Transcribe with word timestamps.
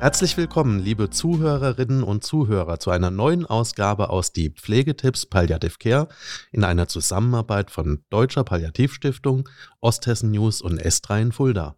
Herzlich 0.00 0.38
willkommen, 0.38 0.78
liebe 0.78 1.10
Zuhörerinnen 1.10 2.02
und 2.02 2.24
Zuhörer, 2.24 2.78
zu 2.78 2.90
einer 2.90 3.10
neuen 3.10 3.44
Ausgabe 3.44 4.08
aus 4.08 4.32
die 4.32 4.48
Pflegetipps 4.48 5.26
Palliative 5.26 5.74
Care 5.78 6.08
in 6.52 6.64
einer 6.64 6.88
Zusammenarbeit 6.88 7.70
von 7.70 8.02
Deutscher 8.08 8.42
Palliativstiftung, 8.42 9.46
Osthessen 9.82 10.30
News 10.30 10.62
und 10.62 10.80
S3 10.80 11.20
in 11.20 11.32
Fulda. 11.32 11.76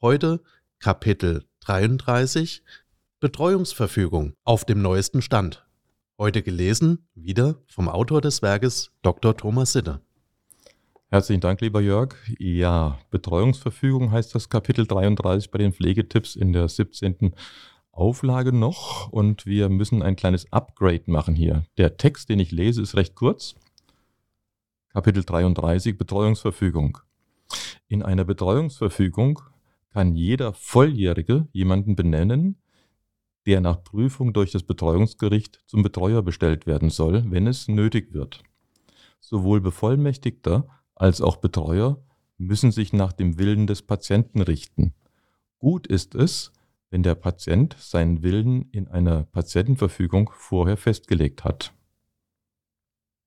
Heute 0.00 0.44
Kapitel 0.78 1.42
33 1.64 2.62
Betreuungsverfügung 3.18 4.34
auf 4.44 4.64
dem 4.64 4.80
neuesten 4.80 5.20
Stand. 5.20 5.66
Heute 6.18 6.42
gelesen, 6.42 7.08
wieder 7.16 7.56
vom 7.66 7.88
Autor 7.88 8.20
des 8.20 8.42
Werkes 8.42 8.92
Dr. 9.02 9.36
Thomas 9.36 9.72
Sitte. 9.72 10.00
Herzlichen 11.08 11.40
Dank, 11.40 11.60
lieber 11.60 11.80
Jörg. 11.80 12.16
Ja, 12.36 12.98
Betreuungsverfügung 13.10 14.10
heißt 14.10 14.34
das 14.34 14.48
Kapitel 14.48 14.88
33 14.88 15.52
bei 15.52 15.58
den 15.58 15.72
Pflegetipps 15.72 16.34
in 16.34 16.52
der 16.52 16.68
17. 16.68 17.32
Auflage 17.92 18.52
noch 18.52 19.08
und 19.12 19.46
wir 19.46 19.68
müssen 19.68 20.02
ein 20.02 20.16
kleines 20.16 20.52
Upgrade 20.52 21.04
machen 21.06 21.36
hier. 21.36 21.64
Der 21.78 21.96
Text, 21.96 22.28
den 22.28 22.40
ich 22.40 22.50
lese, 22.50 22.82
ist 22.82 22.96
recht 22.96 23.14
kurz. 23.14 23.54
Kapitel 24.88 25.22
33 25.24 25.96
Betreuungsverfügung. 25.96 26.98
In 27.86 28.02
einer 28.02 28.24
Betreuungsverfügung 28.24 29.40
kann 29.90 30.16
jeder 30.16 30.54
Volljährige 30.54 31.46
jemanden 31.52 31.94
benennen, 31.94 32.56
der 33.46 33.60
nach 33.60 33.84
Prüfung 33.84 34.32
durch 34.32 34.50
das 34.50 34.64
Betreuungsgericht 34.64 35.62
zum 35.66 35.84
Betreuer 35.84 36.22
bestellt 36.22 36.66
werden 36.66 36.90
soll, 36.90 37.30
wenn 37.30 37.46
es 37.46 37.68
nötig 37.68 38.12
wird. 38.12 38.42
Sowohl 39.20 39.60
Bevollmächtigter 39.60 40.66
als 40.96 41.20
auch 41.20 41.36
Betreuer 41.36 42.02
müssen 42.38 42.72
sich 42.72 42.92
nach 42.92 43.12
dem 43.12 43.38
Willen 43.38 43.66
des 43.66 43.82
Patienten 43.82 44.40
richten. 44.42 44.94
Gut 45.58 45.86
ist 45.86 46.14
es, 46.14 46.52
wenn 46.90 47.02
der 47.02 47.14
Patient 47.14 47.76
seinen 47.78 48.22
Willen 48.22 48.70
in 48.72 48.88
einer 48.88 49.24
Patientenverfügung 49.24 50.30
vorher 50.34 50.76
festgelegt 50.76 51.44
hat. 51.44 51.72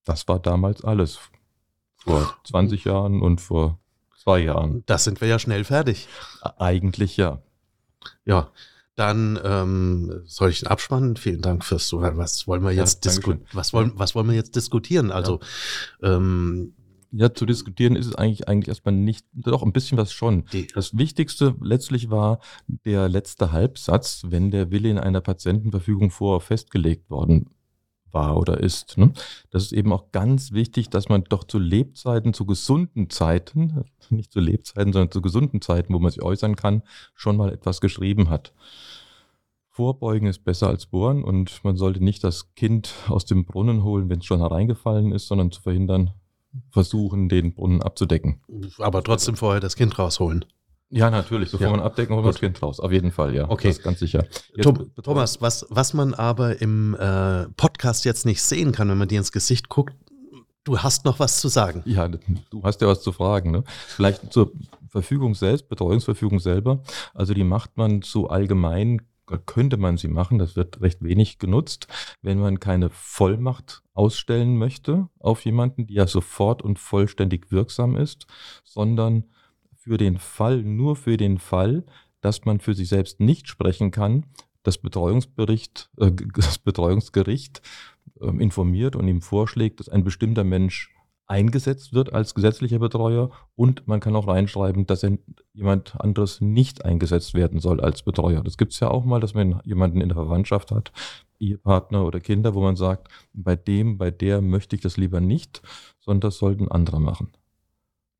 Das 0.03 0.27
war 0.27 0.39
damals 0.39 0.83
alles. 0.83 1.19
Vor 1.97 2.33
20 2.45 2.85
Jahren 2.85 3.21
und 3.21 3.41
vor 3.41 3.79
zwei 4.17 4.39
Jahren. 4.39 4.83
Das 4.85 5.03
sind 5.03 5.21
wir 5.21 5.27
ja 5.27 5.37
schnell 5.37 5.63
fertig. 5.63 6.07
Eigentlich 6.57 7.17
ja. 7.17 7.41
Ja, 8.25 8.51
dann 8.95 9.39
ähm, 9.43 10.21
soll 10.25 10.49
ich 10.49 10.65
abspannen. 10.67 11.17
Vielen 11.17 11.41
Dank 11.41 11.65
fürs 11.65 11.87
Zuhören. 11.87 12.17
Was 12.17 12.47
wollen 12.47 12.63
wir 12.63 12.71
jetzt, 12.71 13.05
Ja, 13.05 13.11
was 13.53 13.73
wollen, 13.73 13.91
was 13.95 14.15
wollen 14.15 14.27
wir 14.27 14.35
jetzt 14.35 14.55
diskutieren? 14.55 15.11
Also, 15.11 15.39
ähm, 16.01 16.73
Ja, 17.11 17.33
zu 17.33 17.45
diskutieren 17.45 17.95
ist 17.95 18.05
es 18.05 18.15
eigentlich, 18.15 18.47
eigentlich 18.47 18.67
erstmal 18.67 18.93
nicht, 18.93 19.25
doch 19.33 19.63
ein 19.63 19.73
bisschen 19.73 19.97
was 19.97 20.13
schon. 20.13 20.45
Das 20.75 20.97
Wichtigste 20.97 21.55
letztlich 21.61 22.11
war 22.11 22.39
der 22.67 23.09
letzte 23.09 23.51
Halbsatz, 23.51 24.23
wenn 24.27 24.51
der 24.51 24.69
Wille 24.69 24.89
in 24.89 24.99
einer 24.99 25.21
Patientenverfügung 25.21 26.11
vorher 26.11 26.39
festgelegt 26.39 27.09
worden 27.09 27.49
war 28.11 28.37
oder 28.37 28.59
ist. 28.59 28.97
Ne? 28.97 29.13
Das 29.49 29.63
ist 29.63 29.71
eben 29.71 29.91
auch 29.93 30.11
ganz 30.11 30.51
wichtig, 30.51 30.89
dass 30.89 31.09
man 31.09 31.23
doch 31.23 31.43
zu 31.43 31.59
Lebzeiten, 31.59 32.33
zu 32.33 32.45
gesunden 32.45 33.09
Zeiten, 33.09 33.85
nicht 34.09 34.31
zu 34.31 34.39
Lebzeiten, 34.39 34.93
sondern 34.93 35.11
zu 35.11 35.21
gesunden 35.21 35.61
Zeiten, 35.61 35.93
wo 35.93 35.99
man 35.99 36.11
sich 36.11 36.21
äußern 36.21 36.55
kann, 36.55 36.83
schon 37.13 37.37
mal 37.37 37.51
etwas 37.51 37.81
geschrieben 37.81 38.29
hat. 38.29 38.53
Vorbeugen 39.69 40.27
ist 40.27 40.43
besser 40.43 40.67
als 40.67 40.87
bohren 40.87 41.23
und 41.23 41.63
man 41.63 41.77
sollte 41.77 42.03
nicht 42.03 42.23
das 42.23 42.53
Kind 42.55 42.93
aus 43.07 43.25
dem 43.25 43.45
Brunnen 43.45 43.83
holen, 43.83 44.09
wenn 44.09 44.19
es 44.19 44.25
schon 44.25 44.39
hereingefallen 44.39 45.11
ist, 45.13 45.27
sondern 45.27 45.51
zu 45.51 45.61
verhindern, 45.61 46.11
versuchen, 46.71 47.29
den 47.29 47.53
Brunnen 47.53 47.81
abzudecken. 47.81 48.41
aber 48.79 49.03
trotzdem 49.03 49.35
vorher 49.35 49.59
das 49.59 49.75
Kind 49.75 49.97
rausholen. 49.99 50.45
Ja, 50.91 51.11
natürlich. 51.11 51.51
Bevor 51.51 51.67
Ja. 51.67 51.71
man 51.71 51.81
abdecken, 51.81 52.15
holt 52.15 52.25
man 52.25 52.33
das. 52.33 52.39
Kind 52.39 52.59
raus. 52.63 52.79
Auf 52.79 52.91
jeden 52.91 53.11
Fall, 53.11 53.35
ja. 53.35 53.47
Okay. 53.47 53.67
Das 53.67 53.77
ist 53.77 53.83
ganz 53.83 53.99
sicher. 53.99 54.25
Tom, 54.61 54.89
Thomas, 55.03 55.39
was, 55.39 55.67
was 55.69 55.93
man 55.93 56.15
aber 56.15 56.59
im 56.61 56.95
äh, 56.95 57.47
Podcast 57.57 58.05
jetzt 58.05 58.25
nicht 58.25 58.41
sehen 58.41 58.71
kann, 58.71 58.89
wenn 58.89 58.97
man 58.97 59.07
dir 59.07 59.19
ins 59.19 59.31
Gesicht 59.31 59.69
guckt, 59.69 59.93
du 60.63 60.79
hast 60.79 61.05
noch 61.05 61.19
was 61.19 61.39
zu 61.41 61.47
sagen. 61.47 61.83
Ja, 61.85 62.07
du 62.07 62.63
hast 62.63 62.81
ja 62.81 62.87
was 62.87 63.01
zu 63.03 63.11
fragen. 63.11 63.51
Ne? 63.51 63.63
Vielleicht 63.87 64.33
zur 64.33 64.51
Verfügung 64.87 65.35
selbst, 65.35 65.69
Betreuungsverfügung 65.69 66.39
selber. 66.39 66.81
Also 67.13 67.35
die 67.35 67.43
macht 67.43 67.77
man 67.77 68.01
so 68.01 68.27
allgemein, 68.27 69.03
könnte 69.37 69.77
man 69.77 69.97
sie 69.97 70.07
machen, 70.07 70.39
das 70.39 70.55
wird 70.55 70.81
recht 70.81 71.03
wenig 71.03 71.39
genutzt, 71.39 71.87
wenn 72.21 72.39
man 72.39 72.59
keine 72.59 72.89
Vollmacht 72.89 73.83
ausstellen 73.93 74.57
möchte 74.57 75.09
auf 75.19 75.45
jemanden, 75.45 75.87
die 75.87 75.95
ja 75.95 76.07
sofort 76.07 76.61
und 76.61 76.79
vollständig 76.79 77.51
wirksam 77.51 77.95
ist, 77.95 78.27
sondern 78.63 79.25
für 79.75 79.97
den 79.97 80.17
Fall, 80.17 80.63
nur 80.63 80.95
für 80.95 81.17
den 81.17 81.37
Fall, 81.37 81.85
dass 82.21 82.45
man 82.45 82.59
für 82.59 82.73
sich 82.73 82.89
selbst 82.89 83.19
nicht 83.19 83.47
sprechen 83.47 83.91
kann, 83.91 84.25
das 84.63 84.77
Betreuungsbericht, 84.77 85.89
äh, 85.97 86.11
das 86.35 86.59
Betreuungsgericht 86.59 87.61
ähm, 88.21 88.39
informiert 88.39 88.95
und 88.95 89.07
ihm 89.07 89.21
vorschlägt, 89.21 89.79
dass 89.79 89.89
ein 89.89 90.03
bestimmter 90.03 90.43
Mensch 90.43 90.93
eingesetzt 91.29 91.93
wird 91.93 92.11
als 92.11 92.33
gesetzlicher 92.33 92.79
Betreuer 92.79 93.29
und 93.55 93.87
man 93.87 93.99
kann 93.99 94.15
auch 94.15 94.27
reinschreiben, 94.27 94.87
dass 94.87 95.05
jemand 95.53 95.99
anderes 96.01 96.41
nicht 96.41 96.83
eingesetzt 96.83 97.35
werden 97.35 97.59
soll 97.59 97.79
als 97.79 98.01
Betreuer. 98.03 98.43
Das 98.43 98.57
gibt 98.57 98.73
es 98.73 98.79
ja 98.79 98.89
auch 98.89 99.05
mal, 99.05 99.19
dass 99.19 99.35
man 99.35 99.61
jemanden 99.63 100.01
in 100.01 100.09
der 100.09 100.15
Verwandtschaft 100.15 100.71
hat, 100.71 100.91
Ehepartner 101.39 102.03
oder 102.03 102.19
Kinder, 102.19 102.55
wo 102.55 102.61
man 102.61 102.75
sagt, 102.75 103.09
bei 103.33 103.55
dem, 103.55 103.97
bei 103.97 104.09
der 104.09 104.41
möchte 104.41 104.75
ich 104.75 104.81
das 104.81 104.97
lieber 104.97 105.21
nicht, 105.21 105.61
sondern 105.99 106.21
das 106.21 106.39
sollten 106.39 106.67
andere 106.67 106.99
machen. 106.99 107.31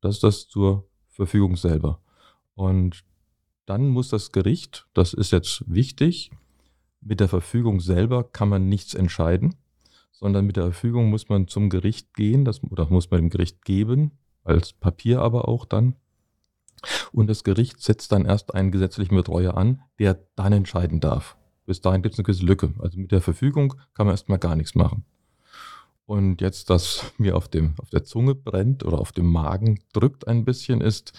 Das 0.00 0.14
ist 0.14 0.24
das 0.24 0.48
zur 0.48 0.88
Verfügung 1.08 1.56
selber. 1.56 2.00
Und 2.54 3.04
dann 3.66 3.88
muss 3.88 4.08
das 4.08 4.30
Gericht, 4.30 4.86
das 4.94 5.14
ist 5.14 5.32
jetzt 5.32 5.64
wichtig, 5.66 6.30
mit 7.00 7.18
der 7.18 7.28
Verfügung 7.28 7.80
selber 7.80 8.24
kann 8.24 8.48
man 8.48 8.68
nichts 8.68 8.94
entscheiden, 8.94 9.56
sondern 10.20 10.46
mit 10.46 10.56
der 10.56 10.64
Verfügung 10.64 11.08
muss 11.08 11.30
man 11.30 11.48
zum 11.48 11.70
Gericht 11.70 12.12
gehen, 12.14 12.44
das, 12.44 12.62
oder 12.62 12.86
muss 12.90 13.10
man 13.10 13.22
dem 13.22 13.30
Gericht 13.30 13.64
geben, 13.64 14.18
als 14.44 14.74
Papier 14.74 15.22
aber 15.22 15.48
auch 15.48 15.64
dann. 15.64 15.94
Und 17.12 17.28
das 17.28 17.42
Gericht 17.42 17.80
setzt 17.80 18.12
dann 18.12 18.26
erst 18.26 18.54
einen 18.54 18.70
gesetzlichen 18.70 19.16
Betreuer 19.16 19.56
an, 19.56 19.80
der 19.98 20.20
dann 20.36 20.52
entscheiden 20.52 21.00
darf. 21.00 21.38
Bis 21.64 21.80
dahin 21.80 22.02
gibt 22.02 22.12
es 22.14 22.18
eine 22.18 22.24
gewisse 22.24 22.44
Lücke. 22.44 22.74
Also 22.78 22.98
mit 22.98 23.12
der 23.12 23.22
Verfügung 23.22 23.74
kann 23.94 24.06
man 24.06 24.12
erstmal 24.12 24.38
gar 24.38 24.56
nichts 24.56 24.74
machen. 24.74 25.04
Und 26.04 26.40
jetzt, 26.40 26.68
das 26.70 27.12
mir 27.18 27.36
auf, 27.36 27.48
dem, 27.48 27.74
auf 27.78 27.90
der 27.90 28.02
Zunge 28.04 28.34
brennt 28.34 28.84
oder 28.84 28.98
auf 28.98 29.12
dem 29.12 29.26
Magen 29.26 29.78
drückt 29.92 30.26
ein 30.26 30.44
bisschen, 30.44 30.80
ist 30.80 31.12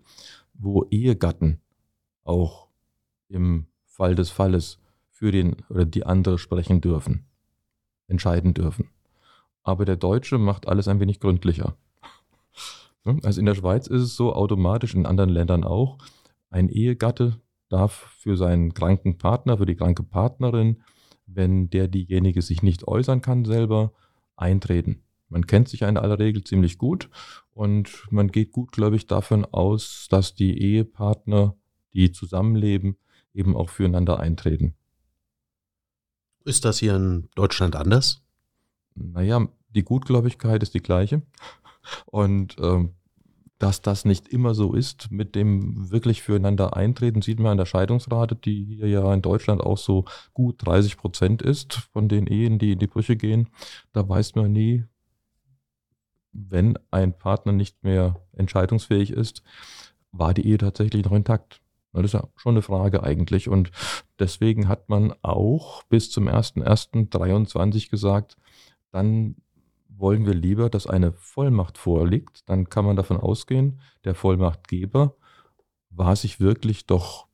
wo 0.52 0.84
Ehegatten 0.90 1.62
auch 2.24 2.68
im 3.28 3.68
Fall 3.86 4.14
des 4.14 4.28
Falles 4.28 4.78
für 5.08 5.32
den 5.32 5.56
oder 5.70 5.86
die 5.86 6.04
andere 6.04 6.38
sprechen 6.38 6.82
dürfen, 6.82 7.24
entscheiden 8.06 8.52
dürfen. 8.52 8.90
Aber 9.62 9.86
der 9.86 9.96
Deutsche 9.96 10.36
macht 10.36 10.68
alles 10.68 10.86
ein 10.86 11.00
wenig 11.00 11.20
gründlicher. 11.20 11.76
Also 13.22 13.40
in 13.40 13.46
der 13.46 13.54
Schweiz 13.54 13.86
ist 13.86 14.02
es 14.02 14.14
so 14.14 14.34
automatisch, 14.34 14.94
in 14.94 15.06
anderen 15.06 15.30
Ländern 15.30 15.64
auch, 15.64 15.96
ein 16.50 16.68
Ehegatte 16.68 17.40
darf 17.70 17.94
für 18.18 18.36
seinen 18.36 18.74
kranken 18.74 19.16
Partner, 19.16 19.56
für 19.56 19.64
die 19.64 19.74
kranke 19.74 20.02
Partnerin, 20.02 20.82
wenn 21.34 21.70
der 21.70 21.88
diejenige 21.88 22.42
sich 22.42 22.62
nicht 22.62 22.86
äußern 22.86 23.22
kann 23.22 23.44
selber, 23.44 23.92
eintreten. 24.36 25.02
Man 25.28 25.46
kennt 25.46 25.68
sich 25.68 25.82
in 25.82 25.96
aller 25.96 26.18
Regel 26.18 26.42
ziemlich 26.42 26.76
gut 26.76 27.08
und 27.52 28.06
man 28.10 28.28
geht 28.28 28.52
gut, 28.52 28.72
glaube 28.72 28.96
ich, 28.96 29.06
davon 29.06 29.44
aus, 29.44 30.08
dass 30.10 30.34
die 30.34 30.60
Ehepartner, 30.60 31.56
die 31.92 32.10
zusammenleben, 32.10 32.96
eben 33.32 33.56
auch 33.56 33.70
füreinander 33.70 34.18
eintreten. 34.18 34.74
Ist 36.44 36.64
das 36.64 36.78
hier 36.78 36.96
in 36.96 37.28
Deutschland 37.34 37.76
anders? 37.76 38.22
Naja, 38.94 39.46
die 39.68 39.84
Gutgläubigkeit 39.84 40.62
ist 40.62 40.74
die 40.74 40.82
gleiche. 40.82 41.22
Und 42.06 42.56
ähm, 42.60 42.94
dass 43.60 43.82
das 43.82 44.06
nicht 44.06 44.28
immer 44.28 44.54
so 44.54 44.72
ist, 44.72 45.10
mit 45.10 45.34
dem 45.34 45.90
wirklich 45.90 46.22
füreinander 46.22 46.76
eintreten, 46.76 47.20
sieht 47.20 47.38
man 47.38 47.52
an 47.52 47.58
der 47.58 47.66
Scheidungsrate, 47.66 48.34
die 48.34 48.64
hier 48.64 48.88
ja 48.88 49.12
in 49.12 49.20
Deutschland 49.20 49.60
auch 49.60 49.76
so 49.76 50.06
gut 50.32 50.66
30 50.66 50.96
Prozent 50.96 51.42
ist 51.42 51.74
von 51.92 52.08
den 52.08 52.26
Ehen, 52.26 52.58
die 52.58 52.72
in 52.72 52.78
die 52.78 52.86
Brüche 52.86 53.16
gehen. 53.16 53.50
Da 53.92 54.08
weiß 54.08 54.34
man 54.34 54.50
nie, 54.50 54.84
wenn 56.32 56.78
ein 56.90 57.16
Partner 57.16 57.52
nicht 57.52 57.84
mehr 57.84 58.22
entscheidungsfähig 58.32 59.10
ist, 59.10 59.42
war 60.10 60.32
die 60.32 60.46
Ehe 60.46 60.56
tatsächlich 60.56 61.04
noch 61.04 61.12
intakt. 61.12 61.60
Das 61.92 62.04
ist 62.04 62.14
ja 62.14 62.28
schon 62.36 62.54
eine 62.54 62.62
Frage 62.62 63.02
eigentlich. 63.02 63.50
Und 63.50 63.72
deswegen 64.18 64.68
hat 64.68 64.88
man 64.88 65.12
auch 65.20 65.82
bis 65.84 66.10
zum 66.10 66.28
01.01.23 66.28 67.90
gesagt, 67.90 68.38
dann 68.90 69.36
wollen 70.00 70.26
wir 70.26 70.34
lieber, 70.34 70.70
dass 70.70 70.86
eine 70.86 71.12
Vollmacht 71.12 71.78
vorliegt. 71.78 72.48
Dann 72.48 72.68
kann 72.68 72.84
man 72.84 72.96
davon 72.96 73.16
ausgehen, 73.18 73.80
der 74.04 74.14
Vollmachtgeber 74.14 75.14
war 75.90 76.16
sich 76.16 76.40
wirklich 76.40 76.86
doch 76.86 77.26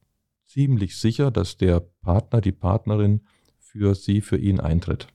ziemlich 0.47 0.99
sicher, 0.99 1.31
dass 1.31 1.57
der 1.57 1.81
Partner, 1.81 2.41
die 2.41 2.53
Partnerin 2.53 3.27
für 3.59 3.95
sie, 3.95 4.21
für 4.21 4.39
ihn 4.39 4.61
eintritt. 4.61 5.09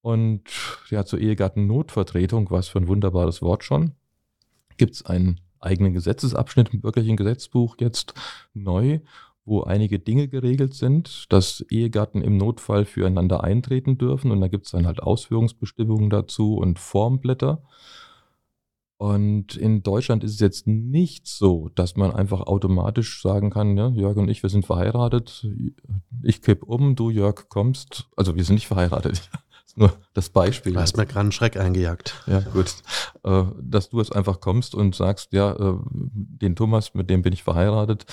Und 0.00 0.44
ja, 0.90 1.04
zur 1.04 1.18
Ehegattennotvertretung, 1.18 2.50
was 2.50 2.68
für 2.68 2.78
ein 2.78 2.88
wunderbares 2.88 3.42
Wort 3.42 3.64
schon, 3.64 3.92
gibt 4.76 4.94
es 4.94 5.04
einen 5.04 5.40
eigenen 5.60 5.92
Gesetzesabschnitt 5.92 6.72
im 6.72 6.80
bürgerlichen 6.80 7.16
Gesetzbuch 7.16 7.76
jetzt 7.80 8.14
neu, 8.54 9.00
wo 9.48 9.62
einige 9.62 9.98
Dinge 9.98 10.28
geregelt 10.28 10.74
sind, 10.74 11.26
dass 11.32 11.64
Ehegatten 11.70 12.22
im 12.22 12.36
Notfall 12.36 12.84
füreinander 12.84 13.42
eintreten 13.42 13.98
dürfen. 13.98 14.30
Und 14.30 14.40
da 14.40 14.48
gibt 14.48 14.66
es 14.66 14.72
dann 14.72 14.86
halt 14.86 15.02
Ausführungsbestimmungen 15.02 16.10
dazu 16.10 16.56
und 16.56 16.78
Formblätter. 16.78 17.62
Und 18.98 19.56
in 19.56 19.82
Deutschland 19.82 20.24
ist 20.24 20.34
es 20.34 20.40
jetzt 20.40 20.66
nicht 20.66 21.28
so, 21.28 21.70
dass 21.76 21.96
man 21.96 22.12
einfach 22.12 22.40
automatisch 22.40 23.22
sagen 23.22 23.50
kann, 23.50 23.76
ja, 23.76 23.88
Jörg 23.88 24.16
und 24.16 24.28
ich, 24.28 24.42
wir 24.42 24.50
sind 24.50 24.66
verheiratet, 24.66 25.46
ich 26.22 26.42
kipp 26.42 26.64
um, 26.64 26.96
du 26.96 27.10
Jörg 27.10 27.48
kommst. 27.48 28.08
Also 28.16 28.34
wir 28.34 28.44
sind 28.44 28.56
nicht 28.56 28.66
verheiratet. 28.66 29.30
nur 29.78 29.92
das 30.12 30.28
Beispiel. 30.28 30.72
Du 30.72 30.80
hast 30.80 30.96
mir 30.96 31.06
gerade 31.06 31.20
einen 31.20 31.32
Schreck 31.32 31.56
eingejagt. 31.56 32.14
Ja, 32.26 32.40
gut. 32.40 32.74
Äh, 33.22 33.44
dass 33.60 33.88
du 33.88 34.00
es 34.00 34.12
einfach 34.12 34.40
kommst 34.40 34.74
und 34.74 34.94
sagst, 34.94 35.32
ja, 35.32 35.52
äh, 35.52 35.78
den 35.92 36.56
Thomas, 36.56 36.94
mit 36.94 37.08
dem 37.08 37.22
bin 37.22 37.32
ich 37.32 37.42
verheiratet 37.42 38.04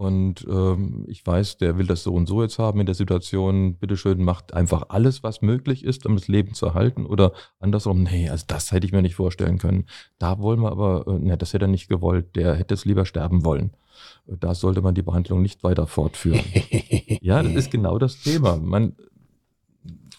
und 0.00 0.46
ähm, 0.48 1.04
ich 1.08 1.26
weiß, 1.26 1.58
der 1.58 1.76
will 1.76 1.86
das 1.86 2.04
so 2.04 2.14
und 2.14 2.24
so 2.24 2.40
jetzt 2.40 2.58
haben 2.58 2.80
in 2.80 2.86
der 2.86 2.94
Situation. 2.94 3.74
Bitteschön, 3.74 4.24
macht 4.24 4.54
einfach 4.54 4.84
alles, 4.88 5.22
was 5.22 5.42
möglich 5.42 5.84
ist, 5.84 6.06
um 6.06 6.14
das 6.14 6.26
Leben 6.26 6.54
zu 6.54 6.64
erhalten 6.64 7.04
oder 7.04 7.32
andersrum, 7.58 8.04
nee, 8.04 8.26
also 8.30 8.46
das 8.48 8.72
hätte 8.72 8.86
ich 8.86 8.94
mir 8.94 9.02
nicht 9.02 9.16
vorstellen 9.16 9.58
können. 9.58 9.84
Da 10.18 10.38
wollen 10.38 10.60
wir 10.60 10.70
aber, 10.70 11.06
äh, 11.06 11.18
nee, 11.18 11.36
das 11.36 11.52
hätte 11.52 11.66
er 11.66 11.68
nicht 11.68 11.90
gewollt. 11.90 12.34
Der 12.34 12.54
hätte 12.54 12.72
es 12.72 12.86
lieber 12.86 13.04
sterben 13.04 13.44
wollen. 13.44 13.74
Da 14.26 14.54
sollte 14.54 14.80
man 14.80 14.94
die 14.94 15.02
Behandlung 15.02 15.42
nicht 15.42 15.62
weiter 15.64 15.86
fortführen. 15.86 16.40
ja, 17.20 17.42
das 17.42 17.52
ist 17.52 17.70
genau 17.70 17.98
das 17.98 18.22
Thema. 18.22 18.56
Man 18.56 18.94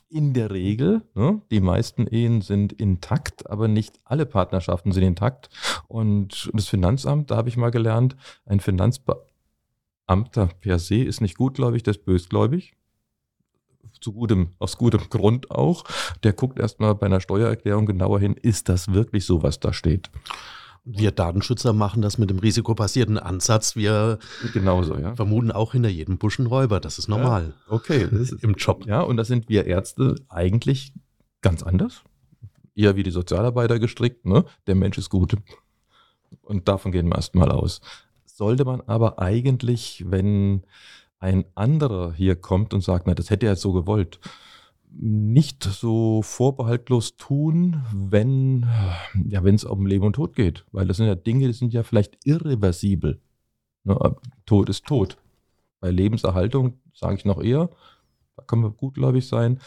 in 0.10 0.34
der 0.34 0.52
Regel, 0.52 1.02
ne, 1.16 1.42
die 1.50 1.62
meisten 1.62 2.06
Ehen 2.06 2.42
sind 2.42 2.72
intakt, 2.74 3.50
aber 3.50 3.68
nicht 3.68 4.00
alle 4.04 4.28
Partnerschaften 4.28 4.92
sind 4.92 5.04
intakt. 5.04 5.50
Und 5.88 6.52
das 6.54 6.68
Finanzamt, 6.68 7.32
da 7.32 7.38
habe 7.38 7.50
ich 7.50 7.58
mal 7.58 7.72
gelernt, 7.72 8.16
ein 8.46 8.60
Finanzbeamter 8.60 9.31
per 10.08 10.80
se 10.80 11.04
ist 11.04 11.22
nicht 11.22 11.38
gutgläubig, 11.38 11.84
der 11.84 11.92
ist 11.92 12.06
bösgläubig. 12.06 12.74
Zu 14.00 14.14
gutem, 14.14 14.56
aus 14.58 14.78
gutem 14.78 15.10
Grund 15.10 15.52
auch. 15.52 15.84
Der 16.24 16.34
guckt 16.34 16.60
erstmal 16.60 16.96
bei 16.96 17.06
einer 17.06 17.22
Steuererklärung 17.22 17.86
genauer 17.86 18.20
hin, 18.20 18.34
ist 18.34 18.68
das 18.68 18.94
wirklich 18.94 19.26
so, 19.26 19.44
was 19.44 19.60
da 19.60 19.74
steht? 19.74 20.10
Wir 20.84 21.12
Datenschützer 21.12 21.74
machen 21.74 22.02
das 22.02 22.18
mit 22.18 22.32
dem 22.32 22.40
risikobasierten 22.40 23.20
Ansatz. 23.20 23.76
Wir 23.76 24.18
Genauso, 24.54 24.98
ja. 24.98 25.16
vermuten 25.16 25.52
auch 25.52 25.74
hinter 25.74 25.90
jedem 25.90 26.18
Busch 26.18 26.40
einen 26.40 26.48
Räuber. 26.48 26.80
Das 26.80 26.98
ist 26.98 27.08
normal. 27.08 27.54
Ja, 27.68 27.74
okay, 27.74 28.08
das 28.12 28.32
ist 28.32 28.44
im 28.44 28.56
Job. 28.56 28.86
Ja, 28.88 29.02
und 29.02 29.18
da 29.18 29.24
sind 29.24 29.48
wir 29.48 29.68
Ärzte 29.68 30.16
eigentlich 30.28 30.94
ganz 31.42 31.62
anders. 31.62 32.04
Eher 32.74 32.96
wie 32.96 33.04
die 33.04 33.12
Sozialarbeiter 33.12 33.78
gestrickt. 33.78 34.26
Ne? 34.26 34.46
Der 34.66 34.76
Mensch 34.76 34.98
ist 34.98 35.10
gut. 35.10 35.36
Und 36.42 36.68
davon 36.68 36.92
gehen 36.92 37.08
wir 37.10 37.16
erstmal 37.16 37.52
aus. 37.52 37.82
Sollte 38.42 38.66
man 38.66 38.82
aber 38.88 39.20
eigentlich, 39.20 40.04
wenn 40.08 40.64
ein 41.20 41.46
anderer 41.54 42.12
hier 42.12 42.36
kommt 42.36 42.74
und 42.74 42.82
sagt, 42.82 43.06
na, 43.06 43.14
das 43.14 43.30
hätte 43.30 43.46
er 43.46 43.56
so 43.56 43.72
gewollt, 43.72 44.20
nicht 44.90 45.64
so 45.64 46.24
vorbehaltlos 46.24 47.18
tun, 47.18 47.84
wenn 47.94 48.66
ja, 49.28 49.44
es 49.44 49.64
um 49.64 49.86
Leben 49.86 50.08
und 50.08 50.14
Tod 50.14 50.36
geht, 50.36 50.66
weil 50.72 50.88
das 50.88 50.98
sind 50.98 51.06
ja 51.06 51.14
Dinge, 51.14 51.46
die 51.46 51.54
sind 51.54 51.72
ja 51.72 51.84
vielleicht 51.84 52.18
irreversibel. 52.26 53.22
Ne, 53.84 54.16
Tod 54.48 54.70
ist 54.70 54.88
tot. 54.88 55.18
Bei 55.80 55.92
Lebenserhaltung 55.92 56.80
sage 56.96 57.18
ich 57.18 57.26
noch 57.26 57.44
eher, 57.44 57.70
da 58.38 58.42
können 58.42 58.64
wir 58.64 58.72
gutgläubig 58.72 59.28
sein. 59.28 59.60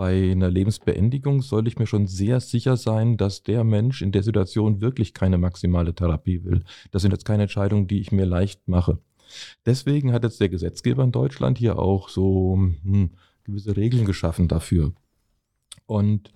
Bei 0.00 0.30
einer 0.30 0.50
Lebensbeendigung 0.50 1.42
sollte 1.42 1.68
ich 1.68 1.78
mir 1.78 1.86
schon 1.86 2.06
sehr 2.06 2.40
sicher 2.40 2.78
sein, 2.78 3.18
dass 3.18 3.42
der 3.42 3.64
Mensch 3.64 4.00
in 4.00 4.12
der 4.12 4.22
Situation 4.22 4.80
wirklich 4.80 5.12
keine 5.12 5.36
maximale 5.36 5.94
Therapie 5.94 6.42
will. 6.42 6.64
Das 6.90 7.02
sind 7.02 7.10
jetzt 7.10 7.26
keine 7.26 7.42
Entscheidungen, 7.42 7.86
die 7.86 8.00
ich 8.00 8.10
mir 8.10 8.24
leicht 8.24 8.66
mache. 8.66 8.98
Deswegen 9.66 10.14
hat 10.14 10.24
jetzt 10.24 10.40
der 10.40 10.48
Gesetzgeber 10.48 11.04
in 11.04 11.12
Deutschland 11.12 11.58
hier 11.58 11.78
auch 11.78 12.08
so 12.08 12.54
hm, 12.82 13.10
gewisse 13.44 13.76
Regeln 13.76 14.06
geschaffen 14.06 14.48
dafür. 14.48 14.94
Und 15.84 16.32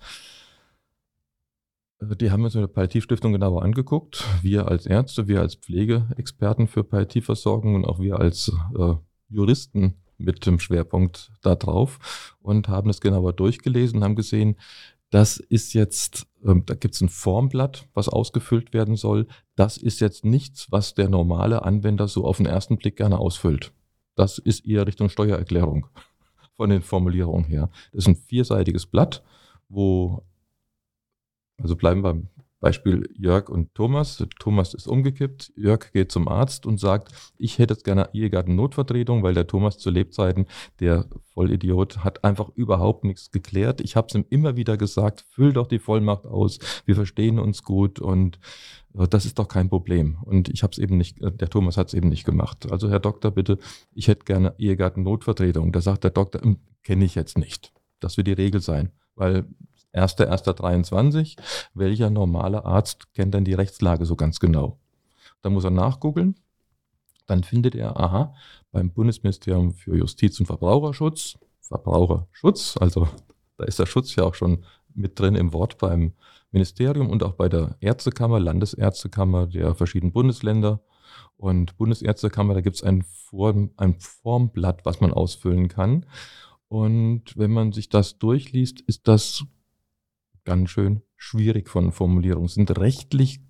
äh, 2.01 2.15
die 2.17 2.29
haben 2.29 2.41
wir 2.41 2.45
uns 2.45 2.53
mit 2.53 2.61
der 2.61 2.67
Palliativstiftung 2.67 3.31
genauer 3.31 3.63
angeguckt. 3.63 4.23
Wir 4.43 4.67
als 4.67 4.85
Ärzte, 4.85 5.27
wir 5.27 5.41
als 5.41 5.55
Pflegeexperten 5.55 6.67
für 6.67 6.83
Palliativversorgung 6.83 7.73
und 7.73 7.85
auch 7.85 7.99
wir 7.99 8.19
als 8.19 8.51
äh, 8.77 8.93
Juristen 9.27 9.95
mit 10.17 10.45
dem 10.45 10.59
Schwerpunkt 10.59 11.31
da 11.41 11.55
drauf 11.55 12.35
und 12.41 12.67
haben 12.67 12.87
das 12.87 13.01
genauer 13.01 13.33
durchgelesen, 13.33 14.03
haben 14.03 14.15
gesehen, 14.15 14.55
das 15.11 15.37
ist 15.37 15.73
jetzt, 15.73 16.27
äh, 16.43 16.55
da 16.65 16.75
gibt 16.75 16.95
es 16.95 17.01
ein 17.01 17.09
Formblatt, 17.09 17.87
was 17.93 18.09
ausgefüllt 18.09 18.73
werden 18.73 18.95
soll. 18.95 19.27
Das 19.55 19.77
ist 19.77 20.01
jetzt 20.01 20.25
nichts, 20.25 20.71
was 20.71 20.93
der 20.93 21.09
normale 21.09 21.63
Anwender 21.63 22.07
so 22.07 22.25
auf 22.25 22.37
den 22.37 22.45
ersten 22.47 22.77
Blick 22.77 22.97
gerne 22.97 23.19
ausfüllt. 23.19 23.71
Das 24.15 24.37
ist 24.37 24.65
eher 24.65 24.87
Richtung 24.87 25.09
Steuererklärung 25.09 25.87
von 26.57 26.69
den 26.69 26.81
Formulierungen 26.81 27.45
her. 27.45 27.69
Das 27.91 28.03
ist 28.03 28.07
ein 28.07 28.15
vierseitiges 28.15 28.85
Blatt, 28.85 29.23
wo, 29.69 30.23
also 31.57 31.75
bleiben 31.75 32.01
wir 32.01 32.13
beim 32.13 32.29
Beispiel 32.65 33.07
Jörg 33.15 33.47
und 33.47 33.75
Thomas. 33.75 34.25
Thomas 34.39 34.73
ist 34.73 34.87
umgekippt. 34.87 35.53
Jörg 35.55 35.91
geht 35.91 36.11
zum 36.11 36.27
Arzt 36.27 36.65
und 36.65 36.79
sagt, 36.79 37.13
ich 37.37 37.59
hätte 37.59 37.75
jetzt 37.75 37.83
gerne 37.83 38.09
Ehegatten-Notvertretung, 38.11 39.21
weil 39.21 39.35
der 39.35 39.45
Thomas 39.45 39.77
zu 39.77 39.91
Lebzeiten, 39.91 40.47
der 40.79 41.05
Vollidiot, 41.35 42.03
hat 42.03 42.23
einfach 42.23 42.49
überhaupt 42.55 43.03
nichts 43.03 43.29
geklärt. 43.29 43.81
Ich 43.81 43.95
habe 43.95 44.07
es 44.07 44.15
ihm 44.15 44.25
immer 44.31 44.55
wieder 44.55 44.77
gesagt, 44.77 45.25
füll 45.29 45.53
doch 45.53 45.67
die 45.67 45.77
Vollmacht 45.77 46.25
aus. 46.25 46.57
Wir 46.85 46.95
verstehen 46.95 47.37
uns 47.37 47.61
gut 47.61 47.99
und 47.99 48.39
äh, 48.95 49.07
das 49.07 49.25
ist 49.27 49.37
doch 49.37 49.47
kein 49.47 49.69
Problem. 49.69 50.17
Und 50.23 50.49
ich 50.49 50.63
habe 50.63 50.71
es 50.71 50.79
eben 50.79 50.97
nicht, 50.97 51.21
äh, 51.21 51.31
der 51.31 51.51
Thomas 51.51 51.77
hat 51.77 51.89
es 51.89 51.93
eben 51.93 52.09
nicht 52.09 52.25
gemacht. 52.25 52.71
Also 52.71 52.89
Herr 52.89 52.99
Doktor, 52.99 53.29
bitte, 53.29 53.59
ich 53.93 54.07
hätte 54.07 54.25
gerne 54.25 54.55
Ehegatten-Notvertretung. 54.57 55.71
Da 55.71 55.81
sagt 55.81 56.03
der 56.03 56.09
Doktor, 56.09 56.41
hm, 56.41 56.57
kenne 56.81 57.05
ich 57.05 57.13
jetzt 57.13 57.37
nicht. 57.37 57.73
Das 57.99 58.17
wird 58.17 58.25
die 58.25 58.33
Regel 58.33 58.59
sein, 58.59 58.91
weil 59.13 59.45
1.1.23. 59.95 61.37
Welcher 61.73 62.09
normale 62.09 62.65
Arzt 62.65 63.13
kennt 63.13 63.33
denn 63.33 63.45
die 63.45 63.53
Rechtslage 63.53 64.05
so 64.05 64.15
ganz 64.15 64.39
genau? 64.39 64.79
Da 65.41 65.49
muss 65.49 65.63
er 65.63 65.71
nachgoogeln. 65.71 66.35
Dann 67.27 67.43
findet 67.43 67.75
er, 67.75 67.99
aha, 67.99 68.35
beim 68.71 68.91
Bundesministerium 68.91 69.73
für 69.73 69.97
Justiz 69.97 70.39
und 70.39 70.45
Verbraucherschutz, 70.45 71.37
Verbraucherschutz, 71.61 72.77
also 72.79 73.07
da 73.57 73.65
ist 73.65 73.79
der 73.79 73.85
Schutz 73.85 74.15
ja 74.15 74.23
auch 74.23 74.35
schon 74.35 74.65
mit 74.93 75.19
drin 75.19 75.35
im 75.35 75.53
Wort 75.53 75.77
beim 75.77 76.13
Ministerium 76.51 77.09
und 77.09 77.23
auch 77.23 77.33
bei 77.33 77.49
der 77.49 77.75
Ärztekammer, 77.79 78.39
Landesärztekammer 78.39 79.47
der 79.47 79.75
verschiedenen 79.75 80.13
Bundesländer 80.13 80.81
und 81.37 81.77
Bundesärztekammer, 81.77 82.53
da 82.53 82.61
gibt 82.61 82.77
es 82.77 82.83
ein, 82.83 83.03
Form, 83.03 83.71
ein 83.77 83.99
Formblatt, 83.99 84.85
was 84.85 85.01
man 85.01 85.11
ausfüllen 85.11 85.67
kann. 85.67 86.05
Und 86.67 87.37
wenn 87.37 87.51
man 87.51 87.71
sich 87.71 87.89
das 87.89 88.17
durchliest, 88.17 88.81
ist 88.81 89.07
das 89.07 89.45
ganz 90.45 90.69
schön 90.69 91.01
schwierig 91.17 91.69
von 91.69 91.91
Formulierungen. 91.91 92.45
Es 92.45 92.53
sind 92.53 92.77
rechtlich 92.77 93.41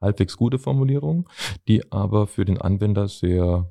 halbwegs 0.00 0.36
gute 0.36 0.58
Formulierungen, 0.58 1.24
die 1.66 1.90
aber 1.90 2.26
für 2.26 2.44
den 2.44 2.58
Anwender 2.58 3.08
sehr 3.08 3.70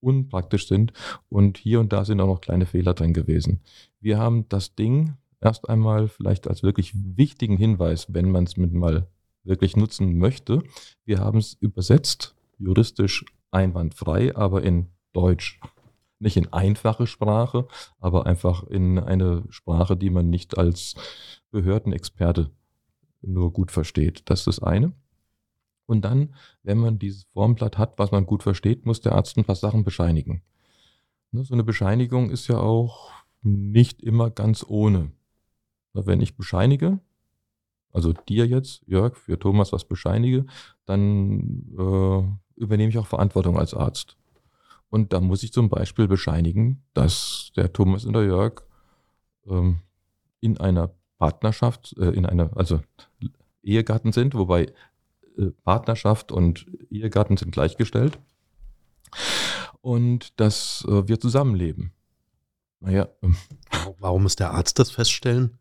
unpraktisch 0.00 0.68
sind 0.68 0.92
und 1.28 1.56
hier 1.56 1.80
und 1.80 1.92
da 1.92 2.04
sind 2.04 2.20
auch 2.20 2.26
noch 2.26 2.40
kleine 2.40 2.66
Fehler 2.66 2.94
drin 2.94 3.14
gewesen. 3.14 3.62
Wir 4.00 4.18
haben 4.18 4.48
das 4.48 4.74
Ding 4.74 5.14
erst 5.40 5.68
einmal 5.68 6.08
vielleicht 6.08 6.46
als 6.46 6.62
wirklich 6.62 6.92
wichtigen 6.94 7.56
Hinweis, 7.56 8.12
wenn 8.12 8.30
man 8.30 8.44
es 8.44 8.56
mit 8.56 8.72
mal 8.72 9.08
wirklich 9.44 9.76
nutzen 9.76 10.18
möchte. 10.18 10.62
Wir 11.04 11.20
haben 11.20 11.38
es 11.38 11.54
übersetzt, 11.54 12.34
juristisch 12.58 13.24
einwandfrei, 13.50 14.34
aber 14.36 14.62
in 14.62 14.88
Deutsch. 15.12 15.60
Nicht 16.18 16.36
in 16.36 16.52
einfache 16.52 17.06
Sprache, 17.06 17.66
aber 17.98 18.26
einfach 18.26 18.62
in 18.64 18.98
eine 18.98 19.44
Sprache, 19.50 19.96
die 19.96 20.10
man 20.10 20.30
nicht 20.30 20.56
als 20.56 20.94
Behördenexperte 21.54 22.50
nur 23.22 23.52
gut 23.52 23.70
versteht. 23.70 24.22
Das 24.26 24.40
ist 24.40 24.46
das 24.46 24.62
eine. 24.62 24.92
Und 25.86 26.04
dann, 26.04 26.34
wenn 26.64 26.78
man 26.78 26.98
dieses 26.98 27.24
Formblatt 27.32 27.78
hat, 27.78 27.96
was 27.96 28.10
man 28.10 28.26
gut 28.26 28.42
versteht, 28.42 28.86
muss 28.86 29.00
der 29.00 29.12
Arzt 29.12 29.36
ein 29.36 29.44
paar 29.44 29.54
Sachen 29.54 29.84
bescheinigen. 29.84 30.42
Ne, 31.30 31.44
so 31.44 31.54
eine 31.54 31.62
Bescheinigung 31.62 32.30
ist 32.30 32.48
ja 32.48 32.58
auch 32.58 33.12
nicht 33.42 34.02
immer 34.02 34.30
ganz 34.30 34.64
ohne. 34.66 35.12
Wenn 35.92 36.20
ich 36.20 36.36
bescheinige, 36.36 36.98
also 37.92 38.12
dir 38.12 38.46
jetzt, 38.48 38.82
Jörg, 38.86 39.16
für 39.16 39.38
Thomas 39.38 39.72
was 39.72 39.84
bescheinige, 39.84 40.46
dann 40.86 41.68
äh, 41.78 42.60
übernehme 42.60 42.90
ich 42.90 42.98
auch 42.98 43.06
Verantwortung 43.06 43.58
als 43.58 43.74
Arzt. 43.74 44.16
Und 44.90 45.12
da 45.12 45.20
muss 45.20 45.44
ich 45.44 45.52
zum 45.52 45.68
Beispiel 45.68 46.08
bescheinigen, 46.08 46.82
dass 46.94 47.52
der 47.54 47.72
Thomas 47.72 48.04
und 48.04 48.14
der 48.14 48.24
Jörg 48.24 48.62
ähm, 49.46 49.80
in 50.40 50.58
einer 50.58 50.90
Partnerschaft, 51.18 51.94
äh, 51.98 52.10
in 52.10 52.26
einer, 52.26 52.50
also 52.56 52.80
Ehegatten 53.62 54.12
sind, 54.12 54.34
wobei 54.34 54.72
äh, 55.38 55.46
Partnerschaft 55.64 56.32
und 56.32 56.66
Ehegatten 56.90 57.36
sind 57.36 57.52
gleichgestellt. 57.52 58.18
Und 59.80 60.38
dass 60.40 60.84
äh, 60.88 61.06
wir 61.08 61.20
zusammenleben. 61.20 61.92
Naja, 62.80 63.08
ähm, 63.22 63.36
Warum 63.98 64.22
muss 64.24 64.36
der 64.36 64.50
Arzt 64.52 64.78
das 64.78 64.90
feststellen? 64.90 65.58